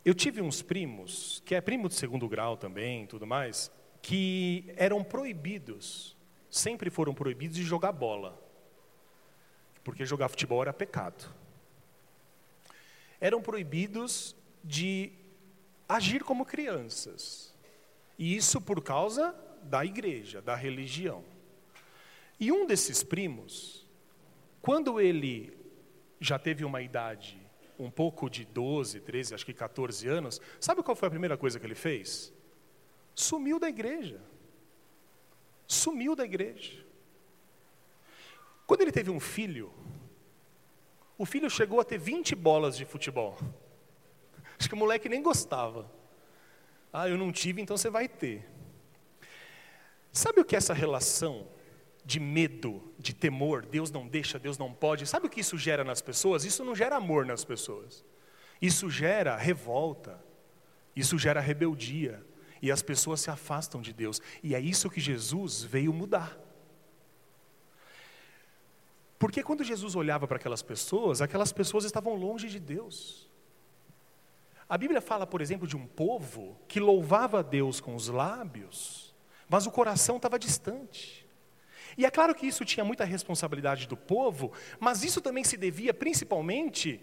[0.04, 5.04] Eu tive uns primos, que é primo de segundo grau também, tudo mais, que eram
[5.04, 6.18] proibidos,
[6.50, 8.42] sempre foram proibidos de jogar bola,
[9.88, 11.34] porque jogar futebol era pecado.
[13.22, 15.14] Eram proibidos de
[15.88, 17.56] agir como crianças,
[18.20, 21.24] e isso por causa da igreja, da religião.
[22.38, 23.88] E um desses primos,
[24.62, 25.58] quando ele
[26.20, 27.40] já teve uma idade
[27.80, 31.62] um pouco de 12, 13, acho que 14 anos, sabe qual foi a primeira coisa
[31.62, 32.34] que ele fez?
[33.16, 34.20] Sumiu da igreja.
[35.66, 36.86] Sumiu da igreja.
[38.68, 39.74] Quando ele teve um filho,
[41.18, 43.38] o filho chegou a ter 20 bolas de futebol.
[44.60, 45.90] Acho que o moleque nem gostava.
[46.92, 48.46] Ah, eu não tive, então você vai ter.
[50.12, 51.48] Sabe o que é essa relação
[52.04, 55.06] de medo, de temor, Deus não deixa, Deus não pode.
[55.06, 56.44] Sabe o que isso gera nas pessoas?
[56.44, 58.04] Isso não gera amor nas pessoas.
[58.62, 60.24] Isso gera revolta.
[60.96, 62.26] Isso gera rebeldia.
[62.62, 64.22] E as pessoas se afastam de Deus.
[64.42, 66.47] E é isso que Jesus veio mudar.
[69.20, 73.28] Porque quando Jesus olhava para aquelas pessoas, aquelas pessoas estavam longe de Deus.
[74.70, 79.16] A Bíblia fala, por exemplo, de um povo que louvava a Deus com os lábios,
[79.50, 81.26] mas o coração estava distante.
[81.98, 85.94] E é claro que isso tinha muita responsabilidade do povo, mas isso também se devia
[85.94, 87.02] principalmente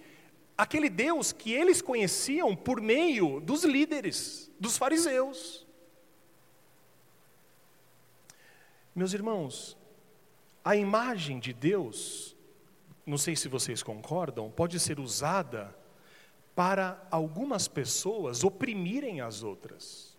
[0.57, 5.66] àquele Deus que eles conheciam por meio dos líderes, dos fariseus.
[8.94, 9.77] Meus irmãos,
[10.64, 12.35] a imagem de Deus,
[13.05, 15.77] não sei se vocês concordam, pode ser usada
[16.55, 20.16] para algumas pessoas oprimirem as outras.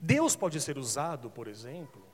[0.00, 2.04] Deus pode ser usado, por exemplo,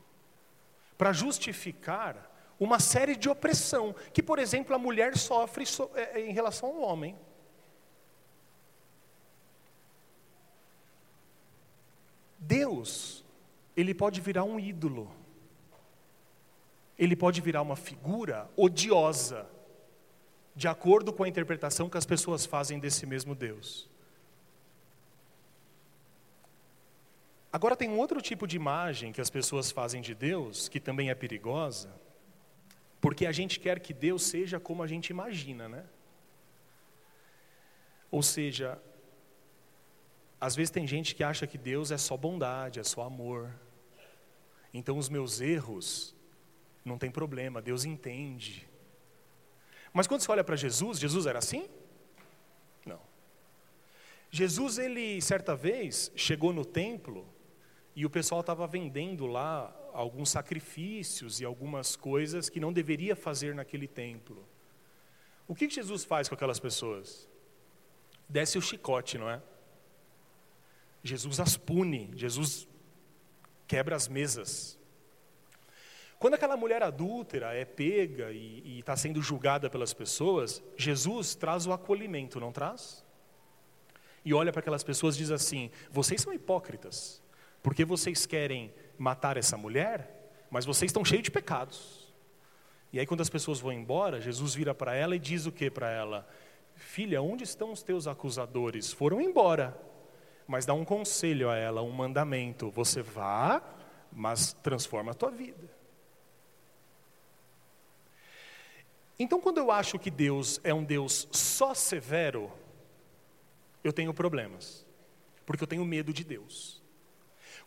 [0.96, 6.32] para justificar uma série de opressão que, por exemplo, a mulher sofre é, é, em
[6.32, 7.16] relação ao homem.
[12.38, 13.24] Deus,
[13.76, 15.21] ele pode virar um ídolo.
[16.98, 19.46] Ele pode virar uma figura odiosa,
[20.54, 23.90] de acordo com a interpretação que as pessoas fazem desse mesmo Deus.
[27.52, 31.10] Agora tem um outro tipo de imagem que as pessoas fazem de Deus, que também
[31.10, 31.94] é perigosa,
[33.00, 35.84] porque a gente quer que Deus seja como a gente imagina, né?
[38.10, 38.80] Ou seja,
[40.40, 43.54] às vezes tem gente que acha que Deus é só bondade, é só amor.
[44.72, 46.14] Então os meus erros
[46.84, 48.68] não tem problema, Deus entende.
[49.92, 51.68] Mas quando você olha para Jesus, Jesus era assim?
[52.84, 53.00] Não.
[54.30, 57.28] Jesus, ele certa vez chegou no templo
[57.94, 63.54] e o pessoal estava vendendo lá alguns sacrifícios e algumas coisas que não deveria fazer
[63.54, 64.48] naquele templo.
[65.46, 67.28] O que Jesus faz com aquelas pessoas?
[68.28, 69.42] Desce o chicote, não é?
[71.04, 72.66] Jesus as pune, Jesus
[73.66, 74.78] quebra as mesas.
[76.22, 81.72] Quando aquela mulher adúltera é pega e está sendo julgada pelas pessoas, Jesus traz o
[81.72, 83.04] acolhimento, não traz?
[84.24, 87.20] E olha para aquelas pessoas e diz assim: vocês são hipócritas.
[87.60, 92.14] Porque vocês querem matar essa mulher, mas vocês estão cheios de pecados.
[92.92, 95.68] E aí, quando as pessoas vão embora, Jesus vira para ela e diz o que
[95.68, 96.24] para ela?
[96.76, 98.92] Filha, onde estão os teus acusadores?
[98.92, 99.76] Foram embora.
[100.46, 103.60] Mas dá um conselho a ela, um mandamento: você vá,
[104.12, 105.81] mas transforma a tua vida.
[109.18, 112.50] Então, quando eu acho que Deus é um Deus só severo,
[113.84, 114.86] eu tenho problemas,
[115.44, 116.82] porque eu tenho medo de Deus.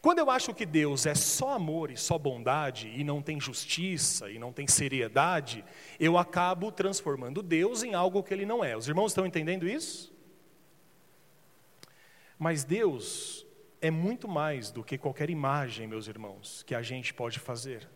[0.01, 4.29] Quando eu acho que Deus é só amor e só bondade, e não tem justiça
[4.29, 5.65] e não tem seriedade,
[5.99, 8.77] eu acabo transformando Deus em algo que ele não é.
[8.77, 10.13] Os irmãos estão entendendo isso?
[12.37, 13.45] Mas Deus
[13.81, 17.89] é muito mais do que qualquer imagem, meus irmãos, que a gente pode fazer.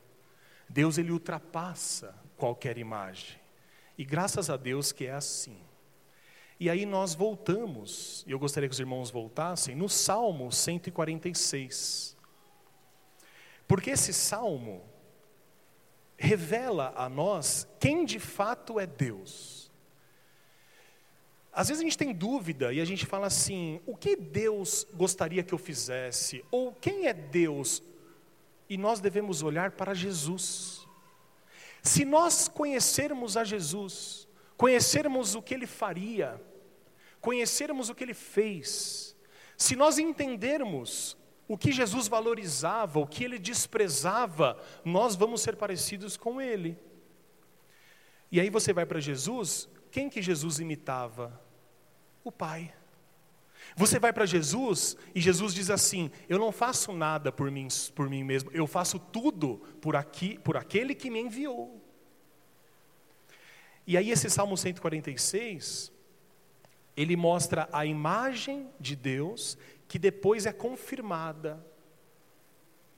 [0.70, 3.40] Deus ele ultrapassa qualquer imagem.
[3.98, 5.58] E graças a Deus que é assim.
[6.60, 12.16] E aí nós voltamos, e eu gostaria que os irmãos voltassem, no Salmo 146.
[13.68, 14.84] Porque esse salmo
[16.18, 19.72] revela a nós quem de fato é Deus.
[21.52, 25.44] Às vezes a gente tem dúvida e a gente fala assim: o que Deus gostaria
[25.44, 26.44] que eu fizesse?
[26.52, 27.82] Ou quem é Deus?
[28.70, 30.88] E nós devemos olhar para Jesus.
[31.82, 36.40] Se nós conhecermos a Jesus, conhecermos o que ele faria,
[37.20, 39.16] conhecermos o que ele fez,
[39.58, 46.16] se nós entendermos o que Jesus valorizava, o que ele desprezava, nós vamos ser parecidos
[46.16, 46.78] com ele.
[48.32, 51.42] E aí você vai para Jesus, quem que Jesus imitava?
[52.24, 52.72] O Pai.
[53.80, 58.10] Você vai para Jesus e Jesus diz assim: Eu não faço nada por mim, por
[58.10, 61.82] mim mesmo, eu faço tudo por, aqui, por aquele que me enviou.
[63.88, 65.94] E aí, esse Salmo 146,
[66.98, 71.66] ele mostra a imagem de Deus que depois é confirmada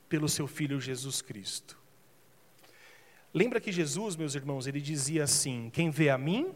[0.09, 1.77] pelo seu Filho Jesus Cristo.
[3.31, 6.51] Lembra que Jesus, meus irmãos, ele dizia assim: Quem vê a mim,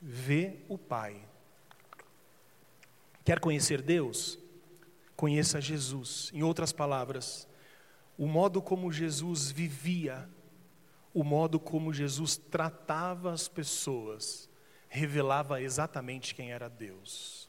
[0.00, 1.30] vê o Pai.
[3.24, 4.38] Quer conhecer Deus?
[5.14, 6.30] Conheça Jesus.
[6.34, 7.48] Em outras palavras,
[8.16, 10.28] o modo como Jesus vivia,
[11.14, 14.48] o modo como Jesus tratava as pessoas,
[14.88, 17.48] revelava exatamente quem era Deus.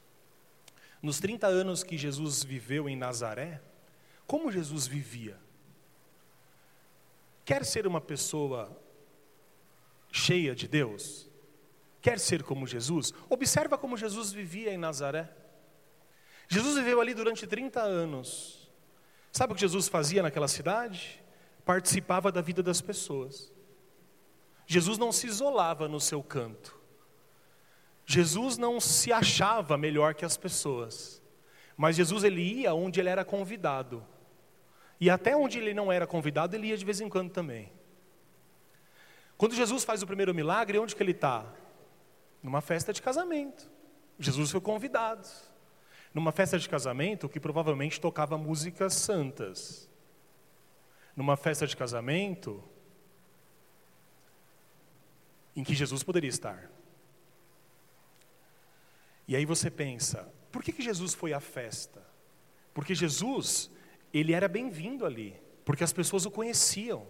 [1.02, 3.60] Nos 30 anos que Jesus viveu em Nazaré,
[4.26, 5.38] como Jesus vivia?
[7.44, 8.80] Quer ser uma pessoa
[10.10, 11.28] cheia de Deus?
[12.00, 13.12] Quer ser como Jesus?
[13.28, 15.43] Observa como Jesus vivia em Nazaré.
[16.48, 18.70] Jesus viveu ali durante 30 anos.
[19.32, 21.22] Sabe o que Jesus fazia naquela cidade?
[21.64, 23.52] Participava da vida das pessoas.
[24.66, 26.78] Jesus não se isolava no seu canto.
[28.06, 31.22] Jesus não se achava melhor que as pessoas.
[31.76, 34.06] Mas Jesus ele ia onde ele era convidado.
[35.00, 37.72] E até onde ele não era convidado, ele ia de vez em quando também.
[39.36, 41.44] Quando Jesus faz o primeiro milagre, onde que ele está?
[42.42, 43.68] Numa festa de casamento.
[44.18, 45.26] Jesus foi convidado
[46.14, 49.90] numa festa de casamento que provavelmente tocava músicas santas.
[51.16, 52.62] Numa festa de casamento
[55.56, 56.70] em que Jesus poderia estar.
[59.26, 62.06] E aí você pensa, por que, que Jesus foi à festa?
[62.72, 63.70] Porque Jesus,
[64.12, 67.08] ele era bem-vindo ali, porque as pessoas o conheciam.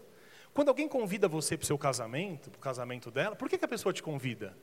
[0.55, 3.65] Quando alguém convida você para o seu casamento, para o casamento dela, por que, que
[3.65, 4.57] a pessoa te convida?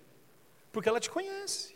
[0.72, 1.76] Porque ela te conhece.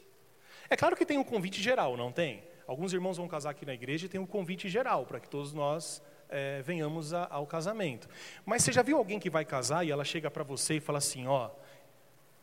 [0.70, 2.55] É claro que tem um convite geral, não tem?
[2.68, 5.54] Alguns irmãos vão casar aqui na igreja e tem um convite geral para que todos
[5.54, 8.10] nós é, venhamos a, ao casamento.
[8.46, 10.98] Mas você já viu alguém que vai casar e ela chega para você e fala
[10.98, 11.52] assim: ó,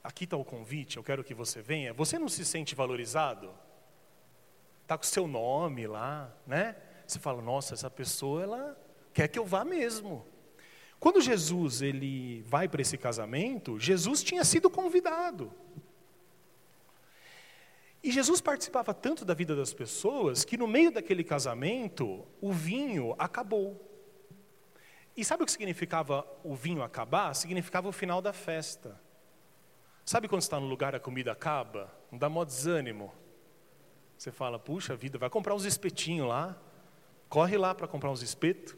[0.02, 1.92] aqui está o convite, eu quero que você venha.
[1.92, 3.52] Você não se sente valorizado?
[4.82, 6.76] Está com o seu nome lá, né?
[7.06, 8.76] Você fala: nossa, essa pessoa ela
[9.12, 10.24] quer que eu vá mesmo.
[11.00, 15.52] Quando Jesus ele vai para esse casamento, Jesus tinha sido convidado.
[18.02, 23.14] E Jesus participava tanto da vida das pessoas que no meio daquele casamento o vinho
[23.16, 23.88] acabou.
[25.16, 27.32] E sabe o que significava o vinho acabar?
[27.34, 29.00] Significava o final da festa.
[30.04, 31.92] Sabe quando está no lugar a comida acaba?
[32.10, 33.12] Não dá mó desânimo.
[34.18, 36.56] Você fala, puxa vida, vai comprar uns espetinhos lá,
[37.28, 38.76] corre lá para comprar uns espetos.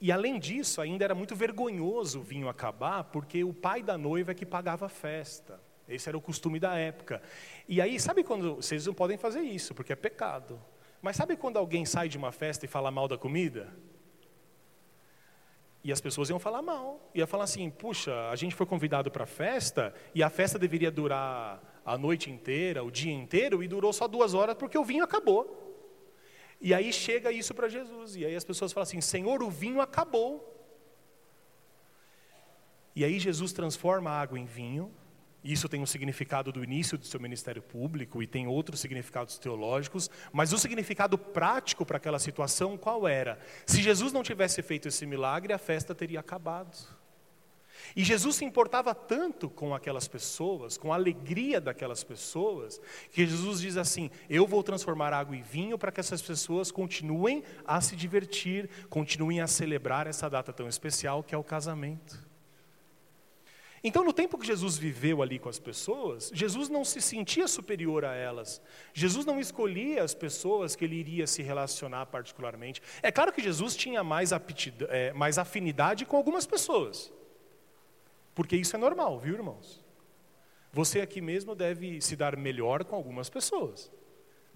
[0.00, 4.30] E além disso, ainda era muito vergonhoso o vinho acabar, porque o pai da noiva
[4.30, 5.60] é que pagava a festa.
[5.88, 7.22] Esse era o costume da época.
[7.66, 8.56] E aí, sabe quando.
[8.56, 10.60] Vocês não podem fazer isso, porque é pecado.
[11.00, 13.72] Mas sabe quando alguém sai de uma festa e fala mal da comida?
[15.82, 17.10] E as pessoas iam falar mal.
[17.14, 20.90] Ia falar assim: puxa, a gente foi convidado para a festa e a festa deveria
[20.90, 25.02] durar a noite inteira, o dia inteiro, e durou só duas horas porque o vinho
[25.02, 25.64] acabou.
[26.60, 28.16] E aí chega isso para Jesus.
[28.16, 30.54] E aí as pessoas falam assim: Senhor, o vinho acabou.
[32.94, 34.92] E aí Jesus transforma a água em vinho
[35.42, 40.10] isso tem um significado do início do seu ministério público e tem outros significados teológicos,
[40.32, 43.38] mas o significado prático para aquela situação qual era?
[43.64, 46.76] Se Jesus não tivesse feito esse milagre, a festa teria acabado.
[47.94, 53.60] E Jesus se importava tanto com aquelas pessoas, com a alegria daquelas pessoas, que Jesus
[53.60, 57.96] diz assim: Eu vou transformar água em vinho para que essas pessoas continuem a se
[57.96, 62.27] divertir, continuem a celebrar essa data tão especial que é o casamento.
[63.82, 68.04] Então, no tempo que Jesus viveu ali com as pessoas, Jesus não se sentia superior
[68.04, 68.60] a elas.
[68.92, 72.82] Jesus não escolhia as pessoas que ele iria se relacionar particularmente.
[73.02, 74.30] É claro que Jesus tinha mais,
[74.88, 77.12] é, mais afinidade com algumas pessoas.
[78.34, 79.84] Porque isso é normal, viu, irmãos?
[80.72, 83.90] Você aqui mesmo deve se dar melhor com algumas pessoas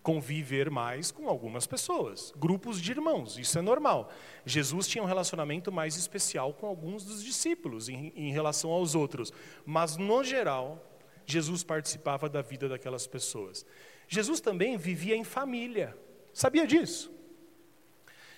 [0.03, 4.11] conviver mais com algumas pessoas, grupos de irmãos, isso é normal.
[4.45, 9.33] Jesus tinha um relacionamento mais especial com alguns dos discípulos em, em, relação aos outros,
[9.65, 10.85] mas no geral,
[11.25, 13.65] Jesus participava da vida daquelas pessoas.
[14.09, 15.97] Jesus também vivia em família,
[16.33, 17.13] sabia disso?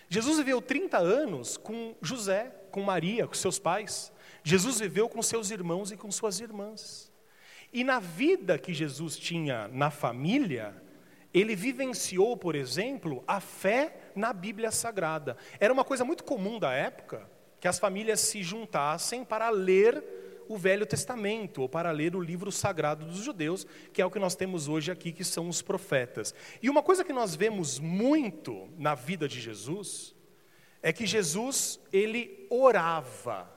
[0.08, 4.12] Jesus viveu 30 anos com José, com Maria, com seus pais.
[4.42, 7.10] Jesus viveu com seus irmãos e com suas irmãs.
[7.72, 10.83] E na vida que Jesus tinha na família,
[11.34, 15.36] ele vivenciou, por exemplo, a fé na Bíblia Sagrada.
[15.58, 17.28] Era uma coisa muito comum da época
[17.58, 20.04] que as famílias se juntassem para ler
[20.46, 24.18] o Velho Testamento, ou para ler o livro sagrado dos judeus, que é o que
[24.18, 26.34] nós temos hoje aqui, que são os profetas.
[26.62, 30.14] E uma coisa que nós vemos muito na vida de Jesus,
[30.82, 33.50] é que Jesus, ele orava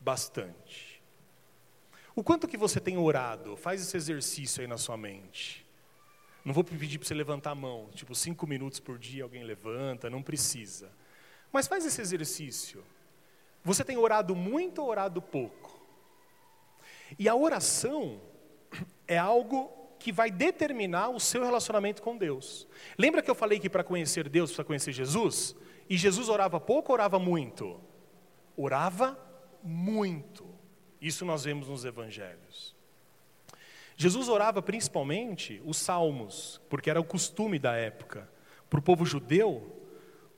[0.00, 1.02] bastante.
[2.14, 3.56] O quanto que você tem orado?
[3.56, 5.66] Faz esse exercício aí na sua mente.
[6.44, 10.08] Não vou pedir para você levantar a mão, tipo cinco minutos por dia alguém levanta,
[10.08, 10.90] não precisa.
[11.52, 12.82] Mas faz esse exercício.
[13.62, 15.80] Você tem orado muito ou orado pouco?
[17.18, 18.20] E a oração
[19.06, 22.66] é algo que vai determinar o seu relacionamento com Deus.
[22.96, 25.54] Lembra que eu falei que para conhecer Deus precisa conhecer Jesus?
[25.88, 27.78] E Jesus orava pouco ou orava muito?
[28.56, 29.18] Orava
[29.62, 30.48] muito.
[31.00, 32.74] Isso nós vemos nos evangelhos.
[34.00, 38.26] Jesus orava principalmente os salmos, porque era o costume da época.
[38.70, 39.76] Para o povo judeu,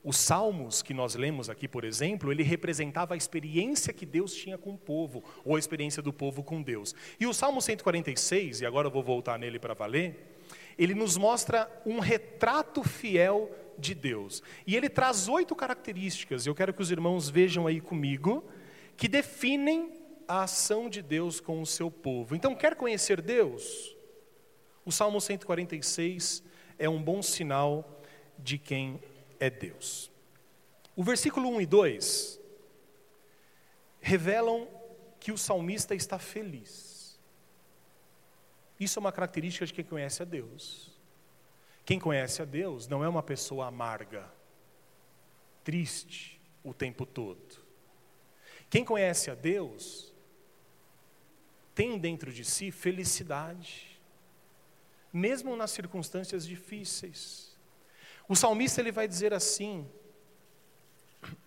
[0.03, 4.57] os salmos que nós lemos aqui, por exemplo, ele representava a experiência que Deus tinha
[4.57, 6.93] com o povo, ou a experiência do povo com Deus.
[7.17, 10.35] E o Salmo 146, e agora eu vou voltar nele para valer,
[10.77, 14.43] ele nos mostra um retrato fiel de Deus.
[14.67, 18.43] E ele traz oito características, eu quero que os irmãos vejam aí comigo,
[18.97, 22.35] que definem a ação de Deus com o seu povo.
[22.35, 23.95] Então, quer conhecer Deus?
[24.85, 26.43] O Salmo 146
[26.77, 28.01] é um bom sinal
[28.37, 29.01] de quem
[29.39, 30.11] é Deus.
[30.95, 32.39] O versículo 1 e 2
[33.99, 34.67] revelam
[35.19, 37.19] que o salmista está feliz.
[38.79, 40.91] Isso é uma característica de quem conhece a Deus.
[41.85, 44.29] Quem conhece a Deus não é uma pessoa amarga,
[45.63, 47.63] triste o tempo todo.
[48.69, 50.12] Quem conhece a Deus
[51.73, 53.99] tem dentro de si felicidade,
[55.11, 57.55] mesmo nas circunstâncias difíceis.
[58.27, 59.87] O salmista ele vai dizer assim,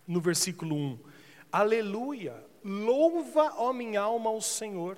[0.05, 0.99] no versículo 1:
[1.51, 4.97] Aleluia, louva, ó minha alma, ao Senhor.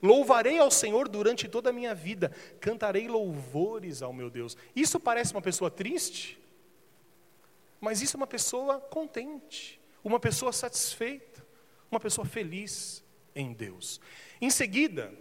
[0.00, 2.30] Louvarei ao Senhor durante toda a minha vida,
[2.60, 4.56] cantarei louvores ao meu Deus.
[4.74, 6.38] Isso parece uma pessoa triste,
[7.80, 11.44] mas isso é uma pessoa contente, uma pessoa satisfeita,
[11.90, 13.02] uma pessoa feliz
[13.38, 14.00] em Deus.
[14.40, 15.12] Em seguida,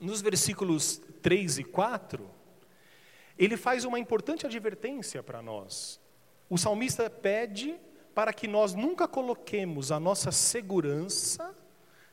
[0.00, 2.28] nos versículos 3 e 4,
[3.38, 6.00] ele faz uma importante advertência para nós.
[6.50, 7.76] O salmista pede
[8.14, 11.54] para que nós nunca coloquemos a nossa segurança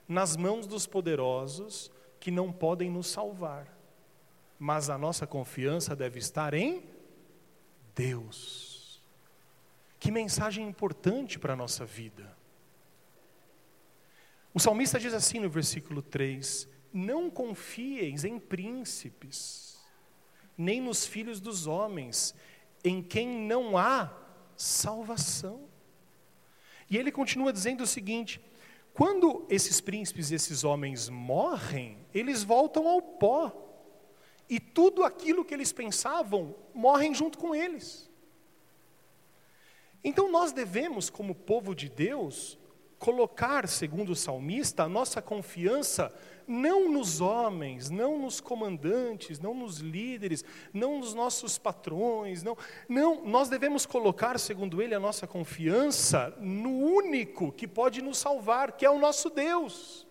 [0.07, 3.67] nas mãos dos poderosos que não podem nos salvar,
[4.59, 6.83] mas a nossa confiança deve estar em
[7.95, 9.01] Deus.
[9.99, 12.40] Que mensagem importante para a nossa vida.
[14.53, 19.71] O salmista diz assim no versículo 3: Não confieis em príncipes
[20.57, 22.35] nem nos filhos dos homens,
[22.83, 24.15] em quem não há
[24.55, 25.67] salvação.
[26.89, 28.39] E ele continua dizendo o seguinte:
[28.93, 33.51] quando esses príncipes, esses homens morrem, eles voltam ao pó,
[34.49, 38.09] e tudo aquilo que eles pensavam morrem junto com eles.
[40.03, 42.57] Então nós devemos, como povo de Deus,
[43.01, 46.13] colocar, segundo o salmista, a nossa confiança
[46.47, 52.55] não nos homens, não nos comandantes, não nos líderes, não nos nossos patrões, não,
[52.87, 58.73] não, nós devemos colocar, segundo ele, a nossa confiança no único que pode nos salvar,
[58.73, 60.05] que é o nosso Deus.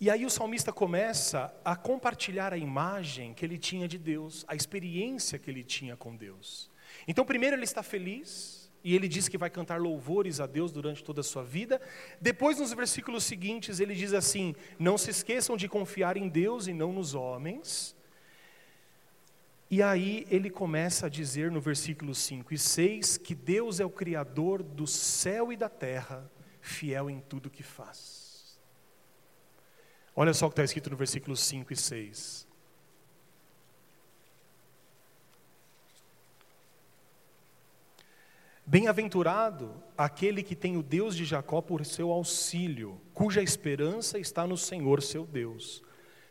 [0.00, 4.54] E aí o salmista começa a compartilhar a imagem que ele tinha de Deus, a
[4.54, 6.70] experiência que ele tinha com Deus.
[7.06, 11.04] Então, primeiro ele está feliz, e ele diz que vai cantar louvores a Deus durante
[11.04, 11.80] toda a sua vida.
[12.20, 16.72] Depois, nos versículos seguintes, ele diz assim: Não se esqueçam de confiar em Deus e
[16.72, 17.94] não nos homens.
[19.70, 23.90] E aí ele começa a dizer no versículo 5 e 6 que Deus é o
[23.90, 26.30] Criador do céu e da terra,
[26.60, 28.60] fiel em tudo que faz.
[30.14, 32.51] Olha só o que está escrito no versículo 5 e 6.
[38.72, 44.56] Bem-aventurado aquele que tem o Deus de Jacó por seu auxílio, cuja esperança está no
[44.56, 45.82] Senhor seu Deus,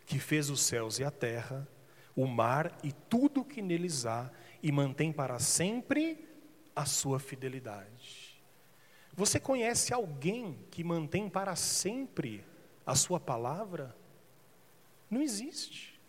[0.07, 1.67] que fez os céus e a terra,
[2.15, 4.31] o mar e tudo o que neles há,
[4.63, 6.27] e mantém para sempre
[6.75, 8.43] a sua fidelidade.
[9.13, 12.43] Você conhece alguém que mantém para sempre
[12.83, 13.95] a sua palavra?
[15.11, 16.01] Não existe.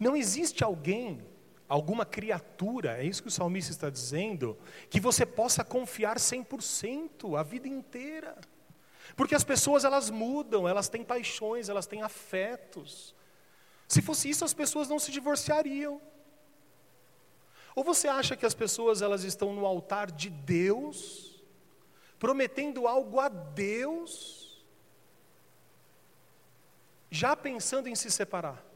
[0.00, 1.22] Não existe alguém
[1.68, 4.58] alguma criatura, é isso que o salmista está dizendo,
[4.90, 8.36] que você possa confiar 100% a vida inteira.
[9.16, 13.14] Porque as pessoas elas mudam, elas têm paixões, elas têm afetos.
[13.86, 16.00] Se fosse isso, as pessoas não se divorciariam.
[17.74, 21.42] Ou você acha que as pessoas elas estão no altar de Deus,
[22.18, 24.64] prometendo algo a Deus,
[27.10, 28.73] já pensando em se separar?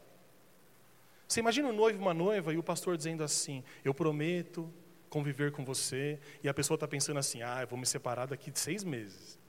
[1.29, 4.73] Você imagina um noivo e uma noiva e o pastor dizendo assim: Eu prometo
[5.11, 8.49] conviver com você, e a pessoa está pensando assim: Ah, eu vou me separar daqui
[8.49, 9.39] de seis meses.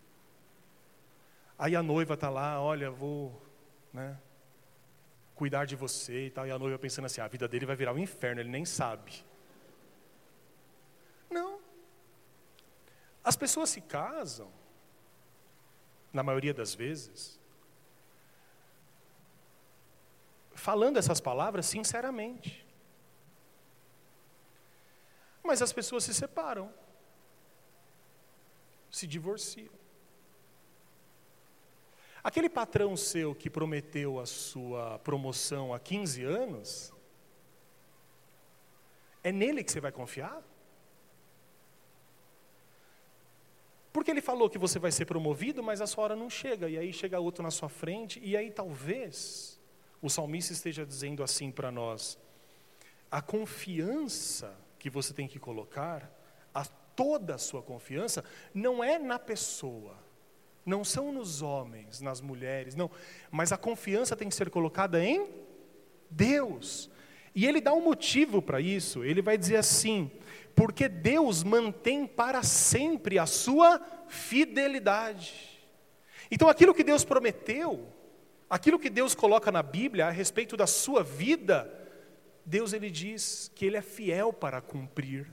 [1.59, 3.43] Aí a noiva está lá, olha, vou
[3.93, 4.18] né,
[5.35, 7.76] cuidar de você e tal, e a noiva pensando assim: ah, a vida dele vai
[7.76, 9.24] virar um inferno, ele nem sabe.
[11.31, 11.61] Não.
[13.24, 14.53] As pessoas se casam,
[16.12, 17.39] na maioria das vezes,
[20.61, 22.67] falando essas palavras sinceramente.
[25.43, 26.73] Mas as pessoas se separam,
[28.91, 29.73] se divorciam.
[32.23, 36.93] Aquele patrão seu que prometeu a sua promoção há 15 anos,
[39.25, 40.43] é nele que você vai confiar?
[43.93, 46.79] Porque ele falou que você vai ser promovido, mas a sua hora não chega, e
[46.79, 49.60] aí chega outro na sua frente, e aí talvez
[50.03, 52.19] o salmista esteja dizendo assim para nós:
[53.11, 56.11] a confiança que você tem que colocar,
[56.55, 59.97] a toda a sua confiança, não é na pessoa,
[60.65, 62.91] não são nos homens, nas mulheres, não,
[63.31, 65.29] mas a confiança tem que ser colocada em
[66.11, 66.91] Deus.
[67.35, 70.11] E ele dá um motivo para isso, ele vai dizer assim:
[70.55, 75.49] porque Deus mantém para sempre a sua fidelidade.
[76.31, 77.89] Então, aquilo que Deus prometeu,
[78.51, 81.73] aquilo que Deus coloca na Bíblia a respeito da sua vida,
[82.45, 85.33] Deus ele diz que ele é fiel para cumprir.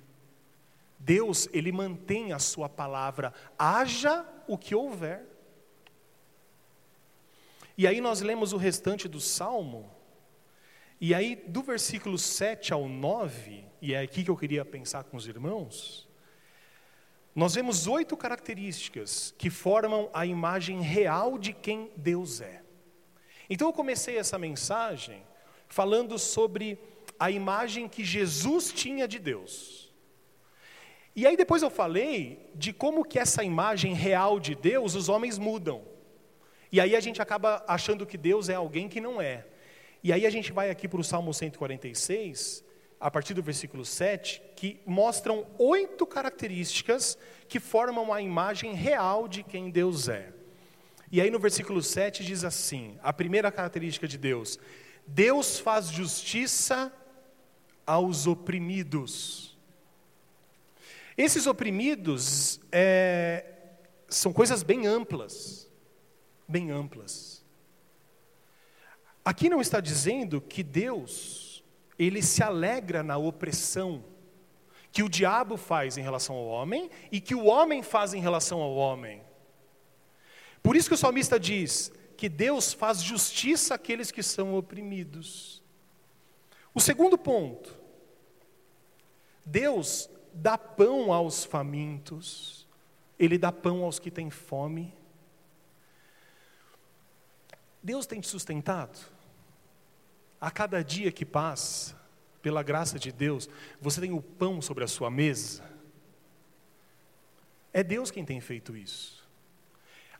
[0.99, 5.25] Deus, ele mantém a sua palavra, haja o que houver.
[7.75, 9.91] E aí nós lemos o restante do salmo,
[10.99, 15.15] e aí do versículo 7 ao 9, e é aqui que eu queria pensar com
[15.15, 16.07] os irmãos,
[17.35, 22.63] nós vemos oito características que formam a imagem real de quem Deus é.
[23.49, 25.23] Então eu comecei essa mensagem
[25.67, 26.77] falando sobre
[27.19, 29.91] a imagem que Jesus tinha de Deus.
[31.15, 35.37] E aí depois eu falei de como que essa imagem real de Deus os homens
[35.37, 35.81] mudam.
[36.71, 39.45] E aí a gente acaba achando que Deus é alguém que não é.
[40.03, 42.63] E aí a gente vai aqui para o Salmo 146,
[42.99, 47.17] a partir do versículo 7, que mostram oito características
[47.47, 50.36] que formam a imagem real de quem Deus é.
[51.11, 54.59] E aí no versículo 7 diz assim: a primeira característica de Deus,
[55.05, 56.91] Deus faz justiça
[57.85, 59.57] aos oprimidos.
[61.17, 63.45] Esses oprimidos é,
[64.07, 65.69] são coisas bem amplas,
[66.47, 67.43] bem amplas.
[69.23, 71.63] Aqui não está dizendo que Deus
[71.97, 74.03] ele se alegra na opressão
[74.91, 78.61] que o diabo faz em relação ao homem e que o homem faz em relação
[78.61, 79.21] ao homem.
[80.67, 85.63] Por isso que o salmista diz que Deus faz justiça àqueles que são oprimidos.
[86.73, 87.73] O segundo ponto,
[89.45, 92.67] Deus dá pão aos famintos,
[93.17, 94.93] Ele dá pão aos que têm fome.
[97.81, 98.99] Deus tem te sustentado?
[100.41, 101.95] A cada dia que passa,
[102.41, 103.49] pela graça de Deus,
[103.79, 105.63] você tem o pão sobre a sua mesa.
[107.71, 109.25] É Deus quem tem feito isso.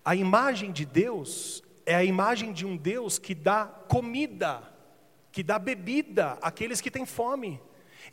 [0.08, 4.64] A imagem de Deus é a imagem de um Deus que dá comida,
[5.34, 7.60] que dá bebida àqueles que têm fome.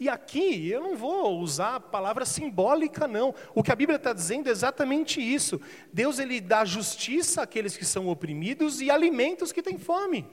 [0.00, 3.32] E aqui eu não vou usar a palavra simbólica, não.
[3.54, 5.60] O que a Bíblia está dizendo é exatamente isso.
[5.92, 10.26] Deus ele dá justiça àqueles que são oprimidos e alimenta os que têm fome.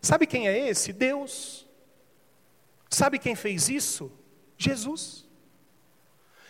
[0.00, 0.92] Sabe quem é esse?
[0.92, 1.66] Deus.
[2.88, 4.12] Sabe quem fez isso?
[4.56, 5.26] Jesus.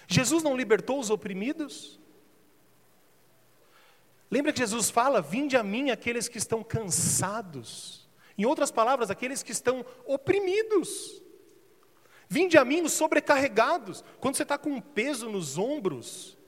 [0.07, 1.98] Jesus não libertou os oprimidos?
[4.30, 8.08] Lembra que Jesus fala: Vinde a mim aqueles que estão cansados.
[8.38, 11.22] Em outras palavras, aqueles que estão oprimidos.
[12.28, 14.04] Vinde a mim os sobrecarregados.
[14.20, 16.38] Quando você está com um peso nos ombros,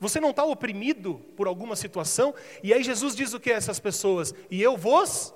[0.00, 3.78] você não está oprimido por alguma situação, e aí Jesus diz o que a essas
[3.78, 4.34] pessoas?
[4.50, 5.34] E eu vos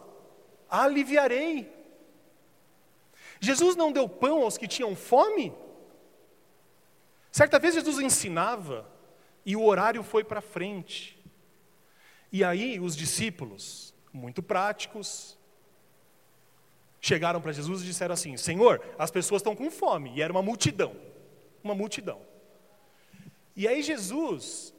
[0.69, 1.71] aliviarei.
[3.41, 5.53] Jesus não deu pão aos que tinham fome?
[7.31, 8.91] Certa vez Jesus ensinava
[9.45, 11.20] e o horário foi para frente.
[12.33, 15.37] E aí os discípulos, muito práticos,
[17.01, 20.13] chegaram para Jesus e disseram assim: Senhor, as pessoas estão com fome.
[20.15, 20.95] E era uma multidão,
[21.63, 22.21] uma multidão.
[23.57, 24.73] E aí Jesus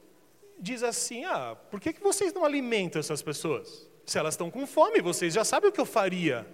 [0.58, 3.90] diz assim: Ah, por que, que vocês não alimentam essas pessoas?
[4.06, 6.46] Se elas estão com fome, vocês já sabem o que eu faria.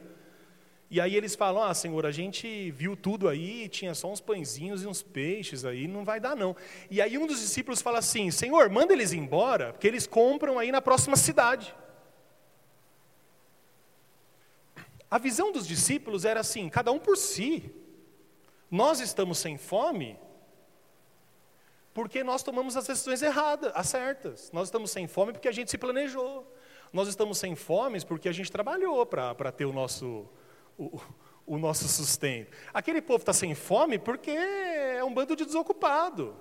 [0.91, 4.83] E aí eles falam: Ah, Senhor, a gente viu tudo aí, tinha só uns pãezinhos
[4.83, 6.57] e uns peixes aí, não vai dar não.
[6.91, 10.73] E aí um dos discípulos fala assim: Senhor, manda eles embora, porque eles compram aí
[10.73, 11.75] na próxima cidade.
[15.11, 17.71] A visão dos discípulos era assim: cada um por si.
[18.71, 20.19] Nós estamos sem fome
[21.95, 24.53] porque nós tomamos as decisões erradas, as certas.
[24.53, 26.47] Nós estamos sem fome porque a gente se planejou.
[26.93, 30.29] Nós estamos sem fome porque a gente trabalhou para ter o nosso
[30.79, 31.01] o,
[31.45, 32.57] o nosso sustento.
[32.73, 36.37] Aquele povo está sem fome porque é um bando de desocupado.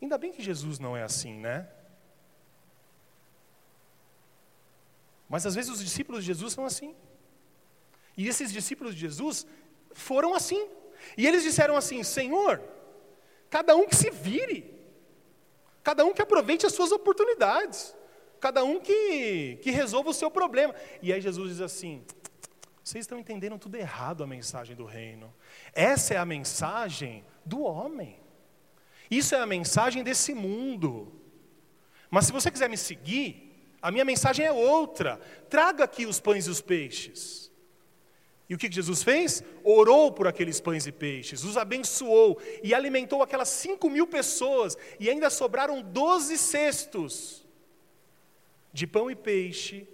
[0.00, 1.68] Ainda bem que Jesus não é assim, né?
[5.28, 6.94] Mas às vezes os discípulos de Jesus são assim.
[8.16, 9.46] E esses discípulos de Jesus
[9.92, 10.68] foram assim.
[11.16, 12.60] E eles disseram assim: Senhor,
[13.48, 14.74] cada um que se vire,
[15.82, 17.94] cada um que aproveite as suas oportunidades.
[18.42, 20.74] Cada um que, que resolva o seu problema.
[21.00, 22.04] E aí Jesus diz assim:
[22.82, 25.32] vocês estão entendendo tudo errado a mensagem do reino.
[25.72, 28.18] Essa é a mensagem do homem.
[29.08, 31.12] Isso é a mensagem desse mundo.
[32.10, 35.20] Mas se você quiser me seguir, a minha mensagem é outra.
[35.48, 37.48] Traga aqui os pães e os peixes.
[38.48, 39.44] E o que Jesus fez?
[39.62, 45.08] Orou por aqueles pães e peixes, os abençoou e alimentou aquelas cinco mil pessoas, e
[45.08, 47.41] ainda sobraram doze cestos
[48.72, 49.86] de pão e peixe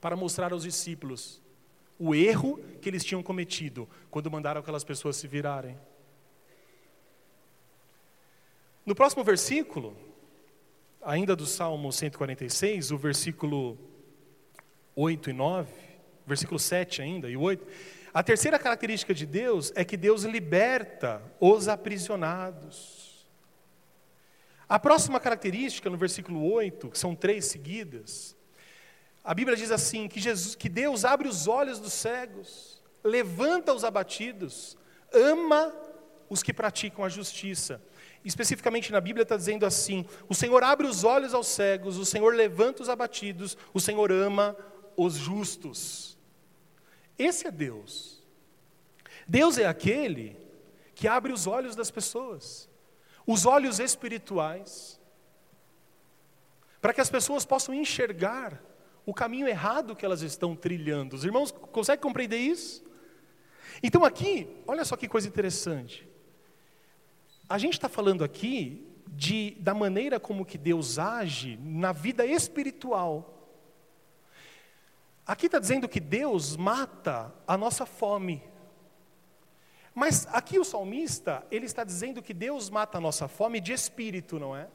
[0.00, 1.40] para mostrar aos discípulos
[1.98, 5.76] o erro que eles tinham cometido quando mandaram aquelas pessoas se virarem.
[8.86, 9.96] No próximo versículo,
[11.02, 13.76] ainda do Salmo 146, o versículo
[14.94, 15.70] 8 e 9,
[16.26, 17.66] versículo 7 ainda e 8,
[18.14, 22.97] a terceira característica de Deus é que Deus liberta os aprisionados.
[24.68, 28.36] A próxima característica, no versículo 8, que são três seguidas,
[29.24, 33.82] a Bíblia diz assim: que, Jesus, que Deus abre os olhos dos cegos, levanta os
[33.82, 34.76] abatidos,
[35.12, 35.74] ama
[36.28, 37.82] os que praticam a justiça.
[38.22, 42.34] Especificamente na Bíblia está dizendo assim: o Senhor abre os olhos aos cegos, o Senhor
[42.34, 44.54] levanta os abatidos, o Senhor ama
[44.94, 46.18] os justos.
[47.18, 48.22] Esse é Deus.
[49.26, 50.36] Deus é aquele
[50.94, 52.67] que abre os olhos das pessoas
[53.28, 54.98] os olhos espirituais,
[56.80, 58.58] para que as pessoas possam enxergar
[59.04, 61.14] o caminho errado que elas estão trilhando.
[61.14, 62.82] Os irmãos conseguem compreender isso?
[63.82, 66.08] Então, aqui, olha só que coisa interessante.
[67.46, 73.34] A gente está falando aqui de, da maneira como que Deus age na vida espiritual.
[75.26, 78.42] Aqui está dizendo que Deus mata a nossa fome.
[79.98, 84.38] Mas aqui o salmista, ele está dizendo que Deus mata a nossa fome de espírito,
[84.38, 84.68] não é?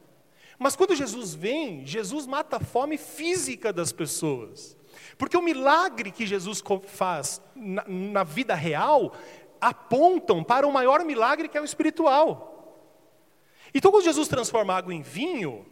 [0.58, 4.76] Mas quando Jesus vem, Jesus mata a fome física das pessoas.
[5.16, 9.14] Porque o milagre que Jesus faz na, na vida real
[9.58, 12.84] apontam para o maior milagre que é o espiritual.
[13.72, 15.64] Então, quando Jesus transforma água em vinho,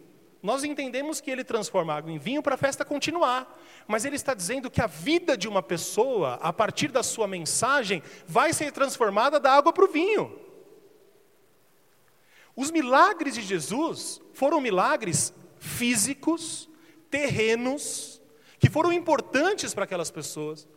[0.43, 4.33] nós entendemos que ele transforma água em vinho para a festa continuar, mas ele está
[4.33, 9.39] dizendo que a vida de uma pessoa, a partir da sua mensagem, vai ser transformada
[9.39, 10.37] da água para o vinho.
[12.57, 16.69] Os milagres de Jesus foram milagres físicos,
[17.09, 18.21] terrenos,
[18.59, 20.67] que foram importantes para aquelas pessoas,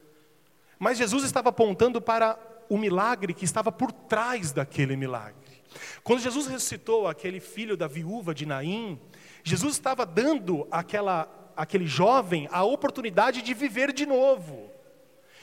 [0.78, 2.38] mas Jesus estava apontando para
[2.68, 5.44] o milagre que estava por trás daquele milagre.
[6.04, 8.98] Quando Jesus ressuscitou aquele filho da viúva de Naim,
[9.46, 14.68] Jesus estava dando àquela, àquele jovem a oportunidade de viver de novo.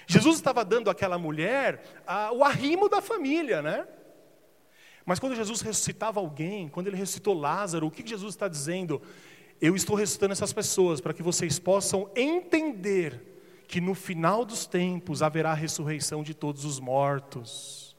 [0.06, 3.88] Jesus estava dando àquela mulher a, o arrimo da família, né?
[5.06, 9.02] Mas quando Jesus ressuscitava alguém, quando ele ressuscitou Lázaro, o que Jesus está dizendo?
[9.62, 13.22] Eu estou ressuscitando essas pessoas para que vocês possam entender
[13.70, 17.96] que no final dos tempos haverá ressurreição de todos os mortos.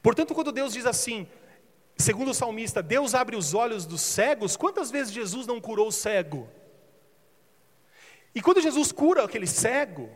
[0.00, 1.26] Portanto, quando Deus diz assim,
[1.98, 4.56] Segundo o salmista, Deus abre os olhos dos cegos.
[4.56, 6.48] Quantas vezes Jesus não curou o cego?
[8.32, 10.08] E quando Jesus cura aquele cego,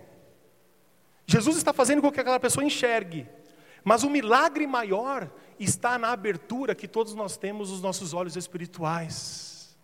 [1.26, 3.28] Jesus está fazendo com que aquela pessoa enxergue.
[3.82, 5.28] Mas o milagre maior
[5.58, 9.76] está na abertura que todos nós temos os nossos olhos espirituais.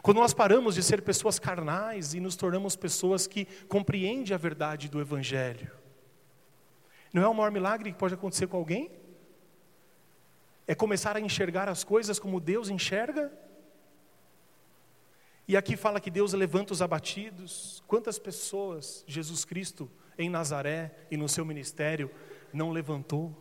[0.00, 4.88] Quando nós paramos de ser pessoas carnais e nos tornamos pessoas que compreendem a verdade
[4.88, 5.70] do Evangelho.
[7.12, 8.90] Não é o maior milagre que pode acontecer com alguém?
[10.70, 13.32] É começar a enxergar as coisas como Deus enxerga?
[15.48, 17.82] E aqui fala que Deus levanta os abatidos.
[17.86, 22.10] Quantas pessoas Jesus Cristo em Nazaré e no seu ministério
[22.52, 23.34] não levantou?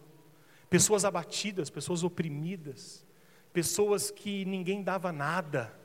[0.70, 3.06] Pessoas abatidas, pessoas oprimidas,
[3.52, 5.78] pessoas que ninguém dava nada,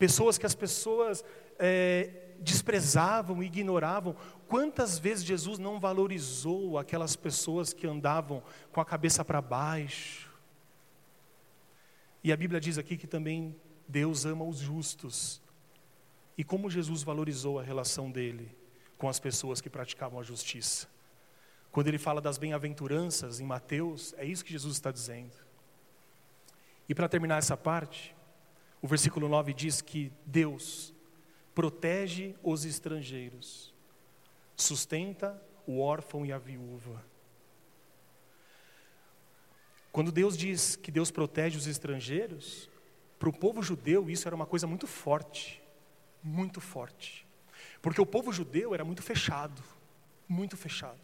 [0.00, 1.24] pessoas que as pessoas
[1.60, 4.16] é, desprezavam, ignoravam.
[4.48, 8.42] Quantas vezes Jesus não valorizou aquelas pessoas que andavam
[8.72, 10.29] com a cabeça para baixo?
[12.22, 13.56] E a Bíblia diz aqui que também
[13.88, 15.40] Deus ama os justos.
[16.36, 18.56] E como Jesus valorizou a relação dele
[18.98, 20.86] com as pessoas que praticavam a justiça.
[21.72, 25.32] Quando ele fala das bem-aventuranças em Mateus, é isso que Jesus está dizendo.
[26.88, 28.14] E para terminar essa parte,
[28.82, 30.92] o versículo 9 diz que Deus
[31.54, 33.72] protege os estrangeiros,
[34.56, 37.04] sustenta o órfão e a viúva.
[39.92, 42.68] Quando Deus diz que Deus protege os estrangeiros,
[43.18, 45.60] para o povo judeu isso era uma coisa muito forte,
[46.22, 47.26] muito forte.
[47.82, 49.62] Porque o povo judeu era muito fechado,
[50.28, 51.00] muito fechado.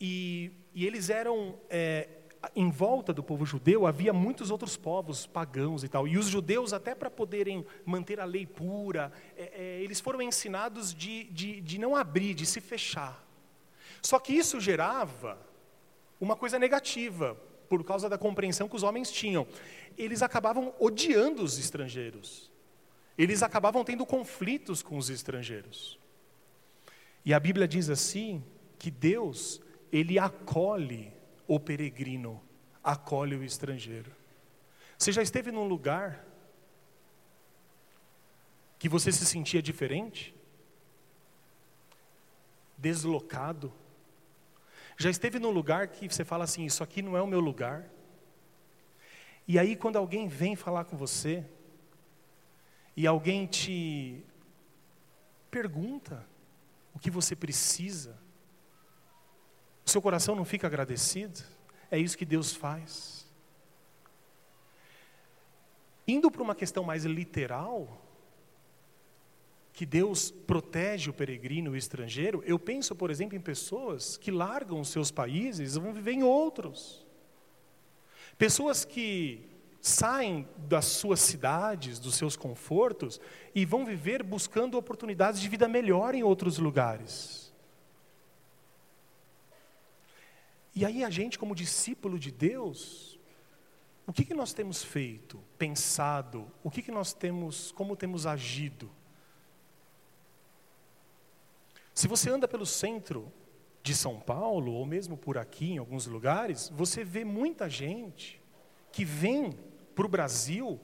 [0.00, 2.08] E, e eles eram, é,
[2.56, 6.08] em volta do povo judeu, havia muitos outros povos pagãos e tal.
[6.08, 10.94] E os judeus, até para poderem manter a lei pura, é, é, eles foram ensinados
[10.94, 13.24] de, de, de não abrir, de se fechar.
[14.00, 15.38] Só que isso gerava
[16.24, 17.36] uma coisa negativa,
[17.68, 19.46] por causa da compreensão que os homens tinham.
[19.96, 22.50] Eles acabavam odiando os estrangeiros.
[23.16, 25.98] Eles acabavam tendo conflitos com os estrangeiros.
[27.24, 28.44] E a Bíblia diz assim
[28.78, 29.60] que Deus,
[29.92, 31.12] ele acolhe
[31.46, 32.42] o peregrino,
[32.82, 34.12] acolhe o estrangeiro.
[34.98, 36.24] Você já esteve num lugar
[38.78, 40.34] que você se sentia diferente?
[42.76, 43.72] Deslocado?
[44.96, 47.88] Já esteve num lugar que você fala assim: Isso aqui não é o meu lugar?
[49.46, 51.44] E aí, quando alguém vem falar com você,
[52.96, 54.24] e alguém te
[55.50, 56.26] pergunta
[56.94, 58.16] o que você precisa,
[59.84, 61.42] o seu coração não fica agradecido?
[61.90, 63.26] É isso que Deus faz.
[66.06, 68.03] Indo para uma questão mais literal,
[69.74, 74.80] que Deus protege o peregrino, o estrangeiro, eu penso, por exemplo, em pessoas que largam
[74.80, 77.04] os seus países e vão viver em outros.
[78.38, 79.50] Pessoas que
[79.80, 83.20] saem das suas cidades, dos seus confortos
[83.52, 87.52] e vão viver buscando oportunidades de vida melhor em outros lugares.
[90.72, 93.18] E aí a gente, como discípulo de Deus,
[94.06, 98.88] o que, que nós temos feito, pensado, o que, que nós temos, como temos agido?
[101.94, 103.32] Se você anda pelo centro
[103.82, 108.42] de São Paulo, ou mesmo por aqui em alguns lugares, você vê muita gente
[108.90, 109.52] que vem
[109.94, 110.80] para o Brasil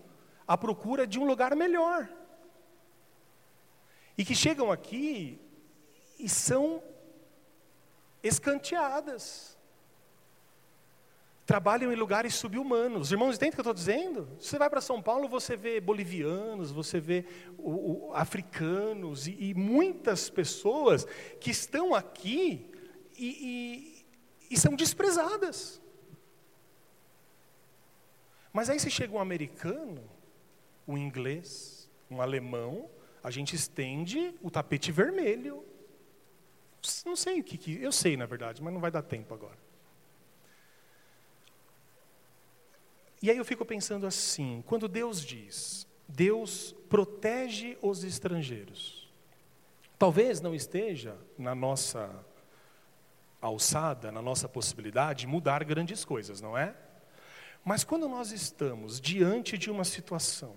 [0.46, 2.08] à procura de um lugar melhor.
[4.16, 5.40] E que chegam aqui
[6.18, 6.82] e são
[8.22, 9.58] escanteadas
[11.50, 13.10] trabalham em lugares subhumanos.
[13.10, 14.28] Irmãos, entende o que eu estou dizendo?
[14.38, 17.24] Você vai para São Paulo, você vê bolivianos, você vê
[17.58, 21.04] o, o, africanos e, e, muitas pessoas
[21.40, 22.70] que estão aqui
[23.18, 24.04] e,
[24.48, 25.82] e, e são desprezadas.
[28.52, 30.08] Mas aí se chega um americano,
[30.86, 32.88] um inglês, um alemão,
[33.24, 35.64] a gente estende o tapete vermelho.
[37.04, 39.59] Não sei o que, que eu sei na verdade, mas não vai dar tempo agora.
[43.22, 49.12] E aí eu fico pensando assim: quando Deus diz, Deus protege os estrangeiros,
[49.98, 52.24] talvez não esteja na nossa
[53.40, 56.74] alçada, na nossa possibilidade, mudar grandes coisas, não é?
[57.64, 60.56] Mas quando nós estamos diante de uma situação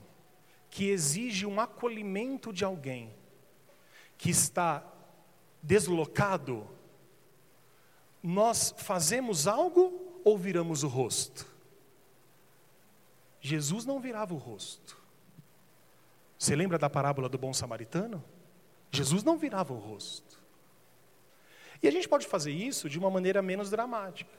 [0.70, 3.14] que exige um acolhimento de alguém
[4.18, 4.86] que está
[5.62, 6.68] deslocado,
[8.22, 11.53] nós fazemos algo ou viramos o rosto?
[13.44, 14.98] Jesus não virava o rosto.
[16.40, 18.24] Você lembra da parábola do bom samaritano?
[18.90, 20.42] Jesus não virava o rosto.
[21.82, 24.32] E a gente pode fazer isso de uma maneira menos dramática.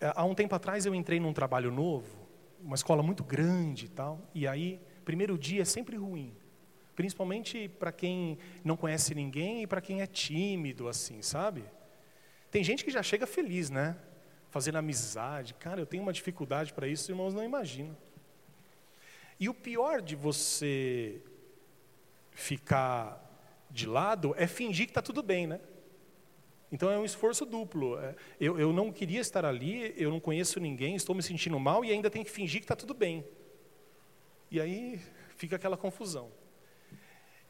[0.00, 2.26] Há um tempo atrás eu entrei num trabalho novo,
[2.60, 6.36] uma escola muito grande e tal, e aí, primeiro dia é sempre ruim.
[6.96, 11.64] Principalmente para quem não conhece ninguém e para quem é tímido, assim, sabe?
[12.50, 13.96] Tem gente que já chega feliz, né?
[14.52, 15.54] Fazendo amizade.
[15.54, 17.96] Cara, eu tenho uma dificuldade para isso, os irmãos não imaginam.
[19.40, 21.20] E o pior de você
[22.30, 23.18] ficar
[23.70, 25.58] de lado é fingir que está tudo bem, né?
[26.70, 27.98] Então é um esforço duplo.
[27.98, 31.82] É, eu, eu não queria estar ali, eu não conheço ninguém, estou me sentindo mal
[31.82, 33.24] e ainda tenho que fingir que está tudo bem.
[34.50, 35.00] E aí
[35.34, 36.30] fica aquela confusão.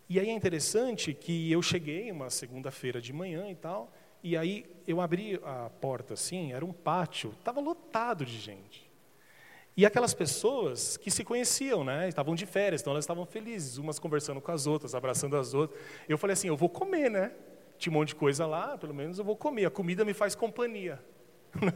[0.08, 3.92] E aí é interessante que eu cheguei uma segunda-feira de manhã e tal,
[4.22, 8.90] E aí eu abri a porta assim, era um pátio, estava lotado de gente.
[9.76, 12.06] E aquelas pessoas que se conheciam, né?
[12.08, 15.80] Estavam de férias, então elas estavam felizes, umas conversando com as outras, abraçando as outras.
[16.08, 17.32] Eu falei assim, eu vou comer, né?
[17.78, 19.64] Tinha um monte de coisa lá, pelo menos eu vou comer.
[19.64, 21.02] A comida me faz companhia.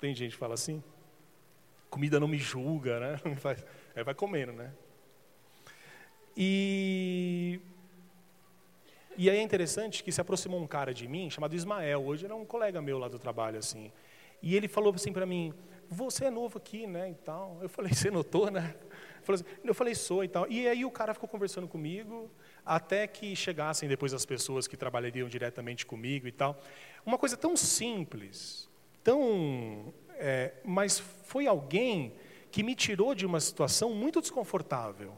[0.00, 0.82] Tem gente que fala assim.
[1.90, 3.20] Comida não me julga, né?
[3.94, 4.72] Aí vai comendo, né?
[6.34, 7.60] E
[9.18, 12.36] e aí é interessante que se aproximou um cara de mim, chamado Ismael, hoje era
[12.36, 13.90] um colega meu lá do trabalho, assim.
[14.40, 15.52] E ele falou assim para mim,
[15.90, 17.58] você é novo aqui, né, e tal.
[17.60, 18.76] Eu falei, você notou, né?
[19.26, 20.46] Assim, eu falei, sou e tal.
[20.48, 22.30] E aí o cara ficou conversando comigo,
[22.64, 26.56] até que chegassem depois as pessoas que trabalhariam diretamente comigo e tal.
[27.04, 28.68] Uma coisa tão simples,
[29.02, 29.92] tão...
[30.14, 32.14] É, mas foi alguém
[32.50, 35.12] que me tirou de uma situação muito desconfortável.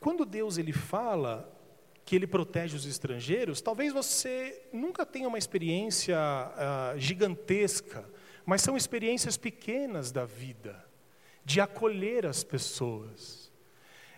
[0.00, 1.56] Quando Deus ele fala
[2.04, 8.08] que ele protege os estrangeiros, talvez você nunca tenha uma experiência uh, gigantesca,
[8.44, 10.84] mas são experiências pequenas da vida,
[11.44, 13.52] de acolher as pessoas.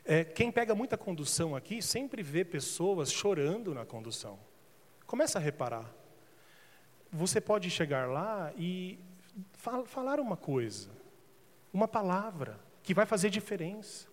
[0.04, 4.38] É, quem pega muita condução aqui sempre vê pessoas chorando na condução.
[5.06, 5.92] Começa a reparar.
[7.10, 8.98] Você pode chegar lá e
[9.52, 10.90] fal falar uma coisa,
[11.72, 14.11] uma palavra, que vai fazer diferença.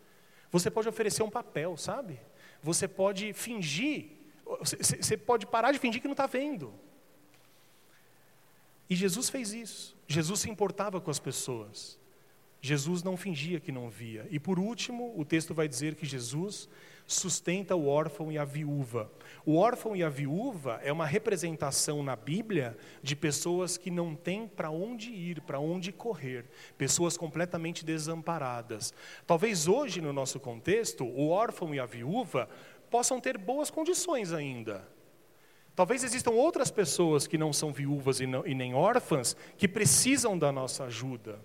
[0.51, 2.19] Você pode oferecer um papel, sabe?
[2.61, 4.07] Você pode fingir,
[4.45, 6.73] você pode parar de fingir que não está vendo.
[8.89, 9.95] E Jesus fez isso.
[10.07, 11.99] Jesus se importava com as pessoas.
[12.61, 14.27] Jesus não fingia que não via.
[14.31, 16.67] E por último, o texto vai dizer que Jesus
[17.13, 19.11] sustenta o órfão e a viúva.
[19.43, 24.47] O órfão e a viúva é uma representação na Bíblia de pessoas que não têm
[24.47, 26.45] para onde ir, para onde correr,
[26.77, 28.93] pessoas completamente desamparadas.
[29.25, 32.47] Talvez hoje, no nosso contexto, o órfão e a viúva
[32.91, 34.87] possam ter boas condições ainda.
[35.75, 40.37] Talvez existam outras pessoas que não são viúvas e, não, e nem órfãs que precisam
[40.37, 41.43] da nossa ajuda.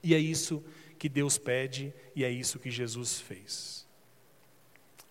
[0.00, 0.62] E é isso
[0.96, 3.81] que Deus pede e é isso que Jesus fez.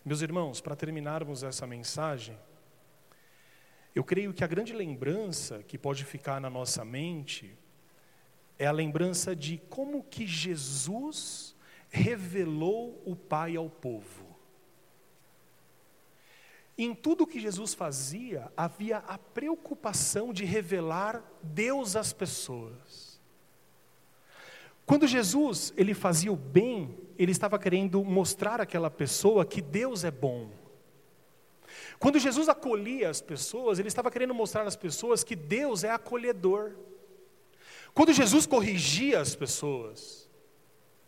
[0.04, 2.36] Meus irmãos, para terminarmos essa mensagem,
[3.94, 7.56] eu creio que a grande lembrança que pode ficar na nossa mente
[8.58, 11.56] é a lembrança de como que Jesus
[11.90, 14.26] revelou o Pai ao povo.
[16.76, 23.22] Em tudo que Jesus fazia, havia a preocupação de revelar Deus às pessoas.
[24.84, 30.12] Quando Jesus ele fazia o bem, ele estava querendo mostrar àquela pessoa que Deus é
[30.12, 30.50] bom.
[32.00, 36.72] Quando Jesus acolhia as pessoas, ele estava querendo mostrar às pessoas que Deus é acolhedor.
[37.94, 40.30] Quando Jesus corrigia as pessoas,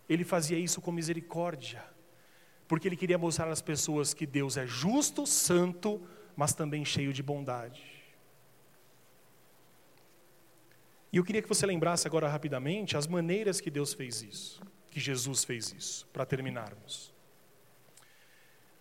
[0.08, 1.84] ele fazia isso com misericórdia,
[2.68, 6.02] porque ele queria mostrar às pessoas que Deus é justo, santo,
[6.36, 7.84] mas também cheio de bondade.
[11.12, 14.62] E eu queria que você lembrasse agora rapidamente as maneiras que Deus fez isso,
[14.94, 17.12] que Jesus fez isso, para terminarmos.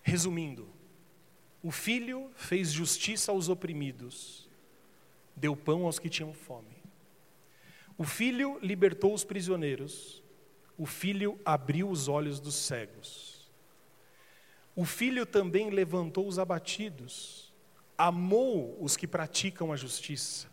[0.02, 0.68] Resumindo,
[1.62, 4.48] o filho fez justiça aos oprimidos,
[5.34, 6.76] deu pão aos que tinham fome.
[7.96, 10.22] O filho libertou os prisioneiros,
[10.76, 13.50] o filho abriu os olhos dos cegos.
[14.74, 17.52] O filho também levantou os abatidos,
[17.96, 20.52] amou os que praticam a justiça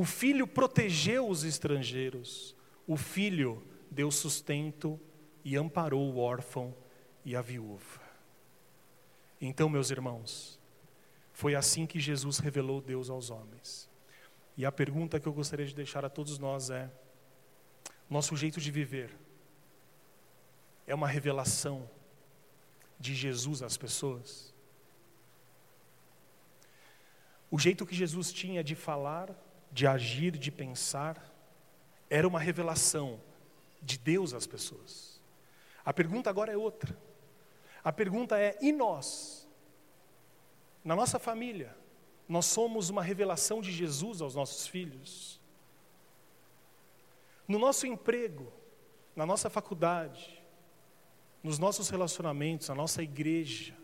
[0.00, 4.98] o filho protegeu os estrangeiros, o filho deu sustento
[5.44, 6.74] e amparou o órfão
[7.24, 8.00] e a viúva.
[9.40, 10.58] Então, meus irmãos,
[11.32, 13.88] foi assim que Jesus revelou Deus aos homens.
[14.56, 16.90] E a pergunta que eu gostaria de deixar a todos nós é:
[18.08, 19.16] nosso jeito de viver
[20.86, 21.88] é uma revelação
[22.98, 24.54] de Jesus às pessoas?
[27.50, 29.34] O jeito que Jesus tinha de falar
[29.72, 31.32] de agir, de pensar,
[32.08, 33.20] era uma revelação
[33.82, 35.20] de Deus às pessoas.
[35.84, 36.96] A pergunta agora é outra.
[37.82, 39.48] A pergunta é: e nós?
[40.84, 41.76] Na nossa família,
[42.28, 45.40] nós somos uma revelação de Jesus aos nossos filhos?
[47.46, 48.52] No nosso emprego,
[49.16, 50.40] na nossa faculdade,
[51.42, 53.76] nos nossos relacionamentos, na nossa igreja,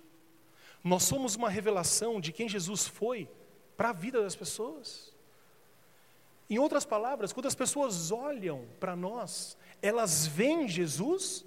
[0.84, 3.28] nós somos uma revelação de quem Jesus foi
[3.76, 5.15] para a vida das pessoas?
[6.48, 11.44] Em outras palavras, quando as pessoas olham para nós, elas veem Jesus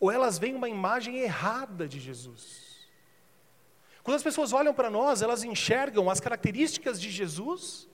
[0.00, 2.88] ou elas veem uma imagem errada de Jesus?
[4.02, 7.88] Quando as pessoas olham para nós, elas enxergam as características de Jesus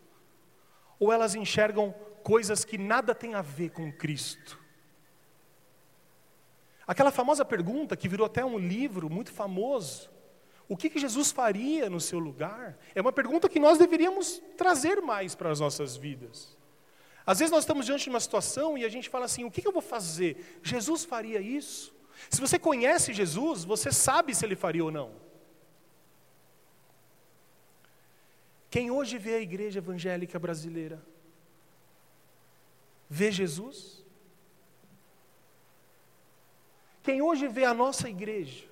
[0.99, 1.93] ou elas enxergam
[2.23, 4.59] coisas que nada têm a ver com Cristo?
[6.87, 10.09] Aquela famosa pergunta que virou até um livro muito famoso,
[10.69, 12.77] O que, que Jesus faria no seu lugar?
[12.95, 16.57] É uma pergunta que nós deveríamos trazer mais para as nossas vidas.
[17.25, 19.63] Às vezes nós estamos diante de uma situação e a gente fala assim: o que,
[19.63, 20.61] que eu vou fazer?
[20.63, 21.95] Jesus faria isso?
[22.31, 25.27] Se você conhece Jesus, você sabe se ele faria ou não.
[28.71, 31.05] Quem hoje vê a igreja evangélica brasileira,
[33.09, 34.05] vê Jesus?
[37.03, 38.65] Quem hoje vê a nossa igreja,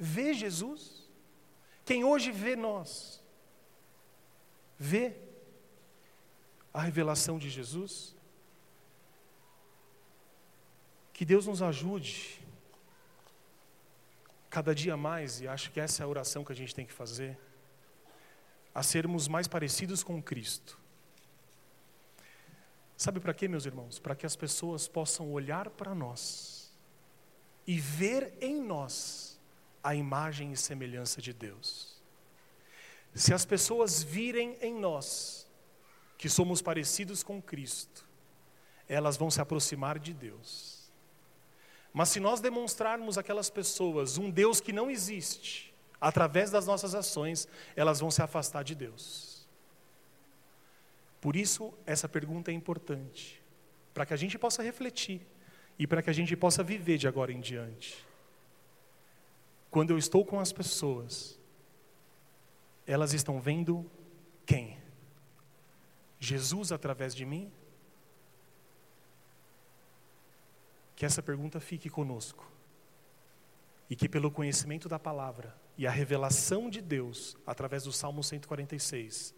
[0.00, 1.06] vê Jesus?
[1.84, 3.22] Quem hoje vê nós,
[4.78, 5.14] vê
[6.72, 8.16] a revelação de Jesus?
[11.12, 12.40] Que Deus nos ajude
[14.48, 16.92] cada dia mais, e acho que essa é a oração que a gente tem que
[16.92, 17.38] fazer,
[18.74, 20.78] a sermos mais parecidos com Cristo.
[22.96, 23.98] Sabe para quê, meus irmãos?
[23.98, 26.72] Para que as pessoas possam olhar para nós
[27.66, 29.29] e ver em nós
[29.82, 32.00] a imagem e semelhança de Deus.
[33.14, 35.48] Se as pessoas virem em nós
[36.16, 38.06] que somos parecidos com Cristo,
[38.88, 40.90] elas vão se aproximar de Deus.
[41.92, 47.48] Mas se nós demonstrarmos àquelas pessoas um Deus que não existe, através das nossas ações,
[47.74, 49.48] elas vão se afastar de Deus.
[51.20, 53.42] Por isso, essa pergunta é importante,
[53.92, 55.20] para que a gente possa refletir
[55.78, 58.06] e para que a gente possa viver de agora em diante.
[59.70, 61.38] Quando eu estou com as pessoas,
[62.86, 63.88] elas estão vendo
[64.44, 64.76] quem?
[66.18, 67.52] Jesus através de mim?
[70.96, 72.50] Que essa pergunta fique conosco.
[73.88, 79.34] E que pelo conhecimento da palavra e a revelação de Deus, através do Salmo 146,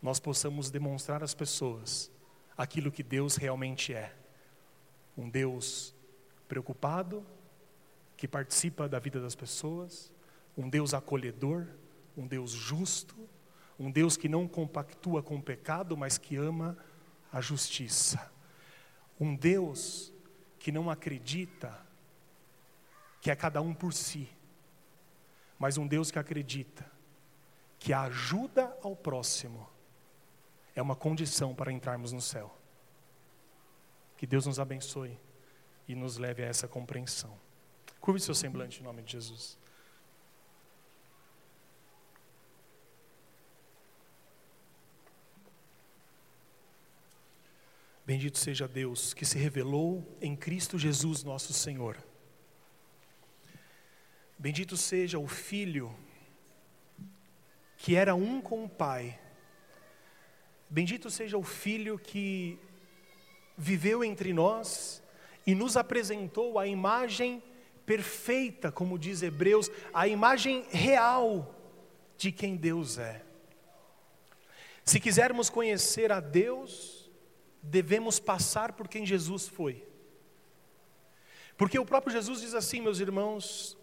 [0.00, 2.10] nós possamos demonstrar às pessoas
[2.56, 4.14] aquilo que Deus realmente é.
[5.16, 5.94] Um Deus
[6.48, 7.26] preocupado,
[8.16, 10.12] que participa da vida das pessoas,
[10.56, 11.66] um Deus acolhedor,
[12.16, 13.16] um Deus justo,
[13.78, 16.78] um Deus que não compactua com o pecado, mas que ama
[17.30, 18.32] a justiça.
[19.20, 20.12] Um Deus
[20.58, 21.78] que não acredita
[23.20, 24.28] que é cada um por si,
[25.58, 26.90] mas um Deus que acredita
[27.78, 29.68] que a ajuda ao próximo
[30.74, 32.56] é uma condição para entrarmos no céu.
[34.16, 35.18] Que Deus nos abençoe
[35.86, 37.45] e nos leve a essa compreensão.
[38.06, 39.58] Curve seu semblante em nome de Jesus.
[48.06, 51.96] Bendito seja Deus que se revelou em Cristo Jesus, nosso Senhor.
[54.38, 55.92] Bendito seja o Filho
[57.76, 59.18] que era um com o Pai.
[60.70, 62.56] Bendito seja o Filho que
[63.58, 65.02] viveu entre nós
[65.44, 67.42] e nos apresentou a imagem
[67.86, 71.54] perfeita, como diz Hebreus, a imagem real
[72.18, 73.24] de quem Deus é.
[74.84, 77.10] Se quisermos conhecer a Deus,
[77.62, 79.86] devemos passar por quem Jesus foi.
[81.56, 83.78] Porque o próprio Jesus diz assim, meus irmãos: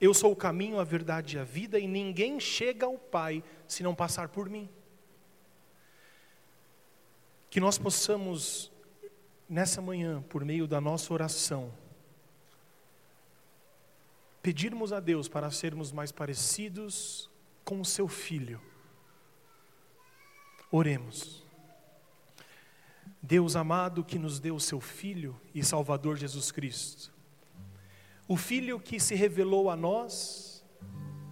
[0.00, 3.82] Eu sou o caminho, a verdade e a vida, e ninguém chega ao Pai se
[3.82, 4.68] não passar por mim.
[7.48, 8.72] Que nós possamos,
[9.48, 11.72] nessa manhã, por meio da nossa oração,
[14.42, 17.30] pedirmos a Deus para sermos mais parecidos
[17.64, 18.60] com o Seu Filho.
[20.70, 21.42] Oremos.
[23.22, 27.12] Deus amado que nos deu o seu Filho e Salvador Jesus Cristo.
[28.26, 30.64] O Filho que se revelou a nós,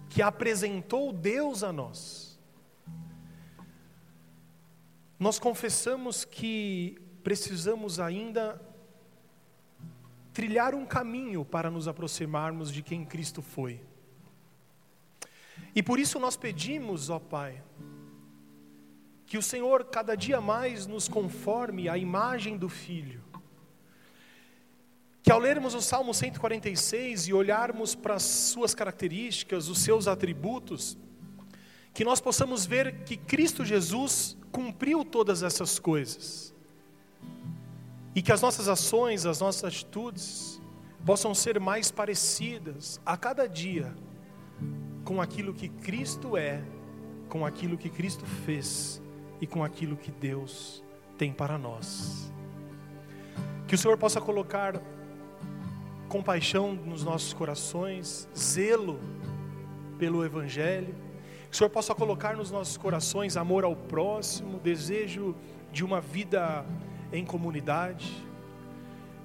[0.09, 2.39] que apresentou Deus a nós.
[5.19, 8.61] Nós confessamos que precisamos ainda
[10.33, 13.81] trilhar um caminho para nos aproximarmos de quem Cristo foi.
[15.75, 17.61] E por isso nós pedimos, ó Pai,
[19.25, 23.23] que o Senhor cada dia mais nos conforme à imagem do Filho.
[25.23, 30.97] Que ao lermos o Salmo 146 e olharmos para as suas características, os seus atributos,
[31.93, 36.53] que nós possamos ver que Cristo Jesus cumpriu todas essas coisas.
[38.13, 40.61] E que as nossas ações, as nossas atitudes
[41.05, 43.93] possam ser mais parecidas a cada dia
[45.03, 46.61] com aquilo que Cristo é,
[47.27, 49.01] com aquilo que Cristo fez
[49.39, 50.83] e com aquilo que Deus
[51.17, 52.31] tem para nós.
[53.67, 54.81] Que o Senhor possa colocar
[56.09, 58.99] compaixão nos nossos corações, zelo
[59.97, 60.93] pelo Evangelho,
[61.49, 65.35] que o Senhor possa colocar nos nossos corações amor ao próximo, desejo
[65.71, 66.65] de uma vida
[67.11, 68.11] em comunidade,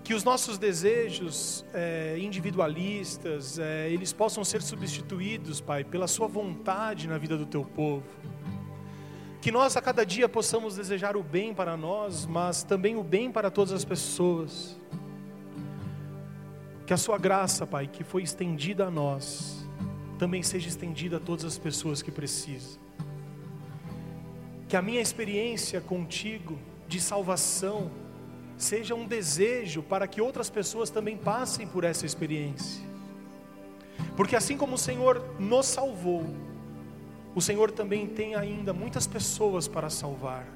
[0.06, 7.08] que os nossos desejos é, individualistas, é, eles possam ser substituídos, Pai, pela Sua vontade
[7.08, 8.06] na vida do Teu povo.
[9.40, 13.32] Que nós a cada dia possamos desejar o bem para nós, mas também o bem
[13.32, 14.80] para todas as pessoas.
[16.86, 19.68] Que a Sua graça, Pai, que foi estendida a nós,
[20.20, 22.80] também seja estendida a todas as pessoas que precisam.
[24.68, 26.56] Que a minha experiência contigo
[26.88, 27.90] de salvação,
[28.56, 32.84] seja um desejo para que outras pessoas também passem por essa experiência.
[34.16, 36.24] Porque assim como o Senhor nos salvou,
[37.34, 40.46] o Senhor também tem ainda muitas pessoas para salvar.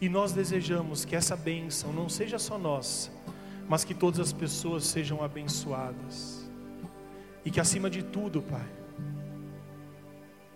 [0.00, 3.10] E nós desejamos que essa bênção não seja só nossa,
[3.68, 6.48] mas que todas as pessoas sejam abençoadas.
[7.44, 8.66] E que acima de tudo, Pai,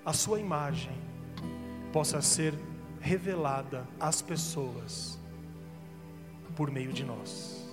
[0.04, 0.92] a Sua imagem
[1.92, 2.54] possa ser
[3.02, 5.20] revelada às pessoas
[6.56, 7.68] por meio de nós.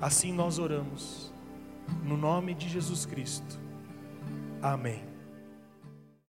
[0.00, 1.32] Assim nós oramos,
[2.02, 3.60] no nome de Jesus Cristo.
[4.62, 5.13] Amém.